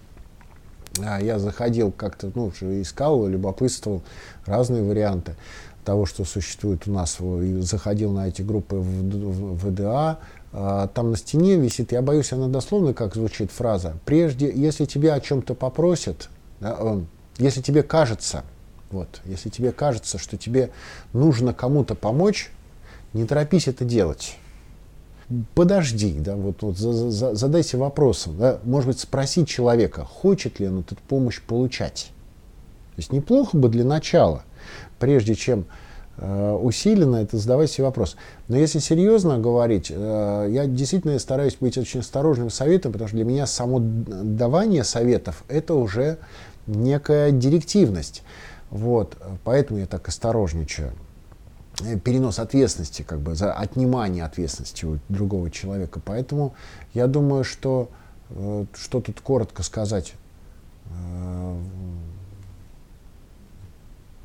а, 1.02 1.20
я 1.22 1.40
заходил 1.40 1.92
как-то, 1.92 2.32
ну, 2.36 2.50
искал, 2.50 3.28
любопытствовал 3.28 4.04
разные 4.46 4.84
варианты 4.84 5.36
того, 5.84 6.06
что 6.06 6.24
существует 6.24 6.88
у 6.88 6.92
нас, 6.92 7.18
заходил 7.60 8.12
на 8.12 8.28
эти 8.28 8.42
группы 8.42 8.78
в, 8.78 9.58
ВДА, 9.58 10.20
там 10.54 11.12
на 11.12 11.18
стене 11.18 11.56
висит, 11.56 11.92
я 11.92 12.02
боюсь, 12.02 12.32
она 12.32 12.48
дословно 12.48 12.94
как 12.94 13.16
звучит 13.16 13.52
фраза, 13.52 13.98
прежде, 14.06 14.52
если 14.54 14.86
тебя 14.86 15.16
о 15.16 15.20
чем-то 15.20 15.56
попросят, 15.56 16.30
да, 16.60 16.98
если 17.38 17.62
тебе 17.62 17.84
кажется, 17.84 18.44
вот, 18.92 19.22
если 19.26 19.50
тебе 19.50 19.72
кажется, 19.72 20.18
что 20.18 20.38
тебе 20.38 20.72
нужно 21.12 21.54
кому-то 21.54 21.96
помочь, 21.96 22.52
не 23.14 23.26
торопись 23.26 23.68
это 23.68 23.84
делать 23.84 24.38
подожди, 25.56 26.16
да, 26.20 26.36
вот, 26.36 26.62
вот 26.62 26.78
за, 26.78 27.10
за, 27.10 27.36
задайся 27.36 27.78
вопросом, 27.78 28.38
да, 28.38 28.60
может 28.64 28.88
быть, 28.88 29.00
спросить 29.00 29.48
человека, 29.48 30.06
хочет 30.06 30.60
ли 30.60 30.68
он 30.68 30.80
эту 30.80 30.96
помощь 31.08 31.42
получать. 31.42 32.12
То 32.96 33.00
есть 33.00 33.12
неплохо 33.12 33.58
бы 33.58 33.70
для 33.70 33.84
начала, 33.84 34.44
прежде 35.00 35.36
чем 35.36 35.66
усиленно 36.18 37.18
это 37.18 37.38
задавать 37.38 37.72
себе 37.72 37.86
вопрос. 37.86 38.16
Но 38.48 38.58
если 38.58 38.80
серьезно 38.80 39.40
говорить, 39.40 39.92
э, 39.94 40.48
я 40.52 40.68
действительно 40.68 41.18
стараюсь 41.18 41.56
быть 41.56 41.78
очень 41.78 42.02
осторожным 42.02 42.50
советом, 42.50 42.92
потому 42.92 43.08
что 43.08 43.18
для 43.18 43.26
меня 43.26 43.48
само 43.48 43.80
давание 43.82 44.84
советов 44.84 45.44
это 45.48 45.74
уже 45.74 46.20
некая 46.68 47.32
директивность. 47.32 48.24
Вот, 48.70 49.18
поэтому 49.44 49.80
я 49.80 49.86
так 49.88 50.08
осторожничаю. 50.08 50.94
Э, 51.82 51.98
перенос 51.98 52.40
ответственности, 52.40 53.02
как 53.02 53.20
бы 53.20 53.36
за 53.36 53.54
отнимание 53.54 54.24
ответственности 54.24 54.86
у 54.86 55.00
другого 55.10 55.50
человека. 55.50 56.00
Поэтому 56.04 56.54
я 56.94 57.08
думаю, 57.08 57.44
что 57.44 57.90
э, 58.30 58.66
что 58.76 59.02
тут 59.02 59.22
коротко 59.22 59.64
сказать, 59.64 60.14
э, 60.86 61.58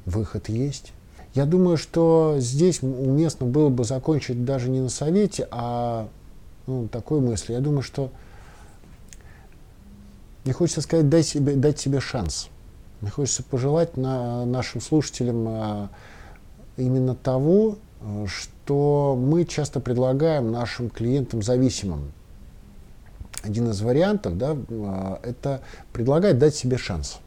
выход 0.05 0.49
есть. 0.49 0.93
Я 1.35 1.45
думаю, 1.45 1.77
что 1.77 2.37
здесь 2.39 2.83
уместно 2.83 3.47
было 3.47 3.69
бы 3.69 3.85
закончить 3.85 4.45
даже 4.45 4.71
не 4.71 4.81
на 4.81 4.89
совете, 4.89 5.47
а 5.51 6.09
ну, 6.67 6.89
такой 6.89 7.21
мысли. 7.21 7.53
Я 7.53 7.61
думаю, 7.61 7.83
что 7.83 8.11
мне 10.45 10.53
хочется 10.53 10.81
сказать, 10.81 11.09
дай 11.09 11.23
себе, 11.23 11.55
дать 11.55 11.79
себе 11.79 12.01
шанс. 12.01 12.49
Мне 13.01 13.11
хочется 13.11 13.43
пожелать 13.43 13.97
на, 13.97 14.45
нашим 14.45 14.81
слушателям 14.81 15.47
а, 15.49 15.89
именно 16.77 17.15
того, 17.15 17.77
что 18.27 19.19
мы 19.21 19.45
часто 19.45 19.81
предлагаем 19.81 20.51
нашим 20.51 20.89
клиентам 20.91 21.43
зависимым. 21.43 22.13
Один 23.43 23.71
из 23.71 23.81
вариантов 23.81 24.37
да, 24.37 24.57
э, 24.69 25.17
это 25.23 25.61
предлагать 25.93 26.39
дать 26.39 26.55
себе 26.55 26.77
шанс. 26.77 27.19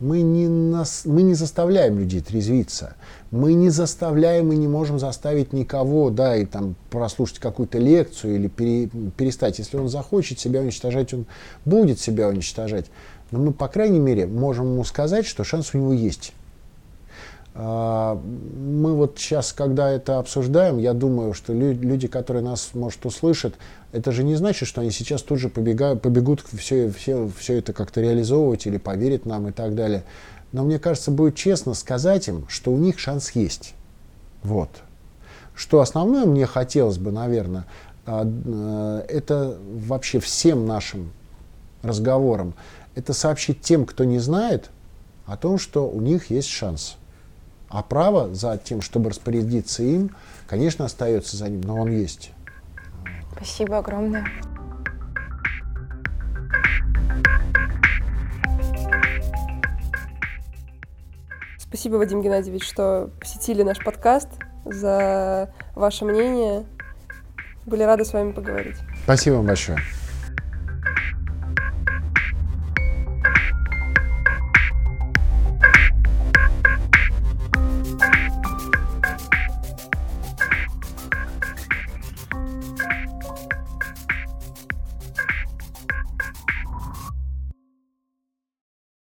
Мы 0.00 0.22
не, 0.22 0.48
нас, 0.48 1.02
мы 1.04 1.20
не 1.20 1.34
заставляем 1.34 1.98
людей 1.98 2.22
трезвиться. 2.22 2.96
Мы 3.30 3.52
не 3.52 3.68
заставляем 3.68 4.50
и 4.50 4.56
не 4.56 4.66
можем 4.66 4.98
заставить 4.98 5.52
никого, 5.52 6.08
да, 6.08 6.36
и 6.36 6.46
там 6.46 6.74
прослушать 6.90 7.38
какую-то 7.38 7.78
лекцию 7.78 8.36
или 8.36 8.48
пере, 8.48 8.88
перестать. 9.16 9.58
Если 9.58 9.76
он 9.76 9.90
захочет 9.90 10.38
себя 10.38 10.60
уничтожать, 10.62 11.12
он 11.12 11.26
будет 11.66 12.00
себя 12.00 12.28
уничтожать. 12.28 12.86
Но 13.30 13.38
мы, 13.38 13.52
по 13.52 13.68
крайней 13.68 14.00
мере, 14.00 14.26
можем 14.26 14.72
ему 14.72 14.84
сказать, 14.84 15.26
что 15.26 15.44
шанс 15.44 15.74
у 15.74 15.78
него 15.78 15.92
есть. 15.92 16.32
А, 17.54 18.14
мы 18.14 18.94
вот 18.94 19.18
сейчас, 19.18 19.52
когда 19.52 19.90
это 19.90 20.18
обсуждаем, 20.18 20.78
я 20.78 20.92
думаю, 20.92 21.34
что 21.34 21.52
люди, 21.52 22.06
которые 22.06 22.42
нас, 22.42 22.70
может, 22.74 23.04
услышат, 23.04 23.54
это 23.92 24.12
же 24.12 24.22
не 24.22 24.36
значит, 24.36 24.68
что 24.68 24.80
они 24.80 24.90
сейчас 24.90 25.22
тут 25.22 25.38
же 25.38 25.48
побегают, 25.48 26.00
побегут 26.00 26.44
все, 26.52 26.90
все, 26.90 27.28
все 27.36 27.58
это 27.58 27.72
как-то 27.72 28.00
реализовывать 28.00 28.66
или 28.66 28.76
поверят 28.76 29.26
нам 29.26 29.48
и 29.48 29.52
так 29.52 29.74
далее. 29.74 30.04
Но 30.52 30.64
мне 30.64 30.78
кажется, 30.78 31.10
будет 31.10 31.34
честно 31.34 31.74
сказать 31.74 32.28
им, 32.28 32.46
что 32.48 32.72
у 32.72 32.76
них 32.76 32.98
шанс 32.98 33.32
есть. 33.32 33.74
Вот. 34.42 34.70
Что 35.54 35.80
основное 35.80 36.24
мне 36.26 36.46
хотелось 36.46 36.98
бы, 36.98 37.10
наверное, 37.12 37.66
а, 38.06 38.24
э, 38.24 39.04
это 39.08 39.58
вообще 39.86 40.20
всем 40.20 40.66
нашим 40.66 41.12
разговорам, 41.82 42.54
это 42.94 43.12
сообщить 43.12 43.60
тем, 43.60 43.86
кто 43.86 44.04
не 44.04 44.18
знает, 44.18 44.70
о 45.26 45.36
том, 45.36 45.58
что 45.58 45.88
у 45.88 46.00
них 46.00 46.30
есть 46.30 46.48
шанс. 46.48 46.96
А 47.70 47.84
право 47.84 48.34
за 48.34 48.58
тем, 48.58 48.82
чтобы 48.82 49.10
распорядиться 49.10 49.84
им, 49.84 50.14
конечно, 50.48 50.84
остается 50.84 51.36
за 51.36 51.48
ним, 51.48 51.60
но 51.60 51.76
он 51.76 51.92
есть. 51.92 52.32
Спасибо 53.32 53.78
огромное. 53.78 54.26
Спасибо, 61.58 61.94
Вадим 61.94 62.20
Геннадьевич, 62.20 62.68
что 62.68 63.10
посетили 63.20 63.62
наш 63.62 63.78
подкаст, 63.78 64.28
за 64.64 65.54
ваше 65.76 66.04
мнение. 66.04 66.66
Были 67.64 67.84
рады 67.84 68.04
с 68.04 68.12
вами 68.12 68.32
поговорить. 68.32 68.76
Спасибо 69.04 69.36
вам 69.36 69.46
большое. 69.46 69.78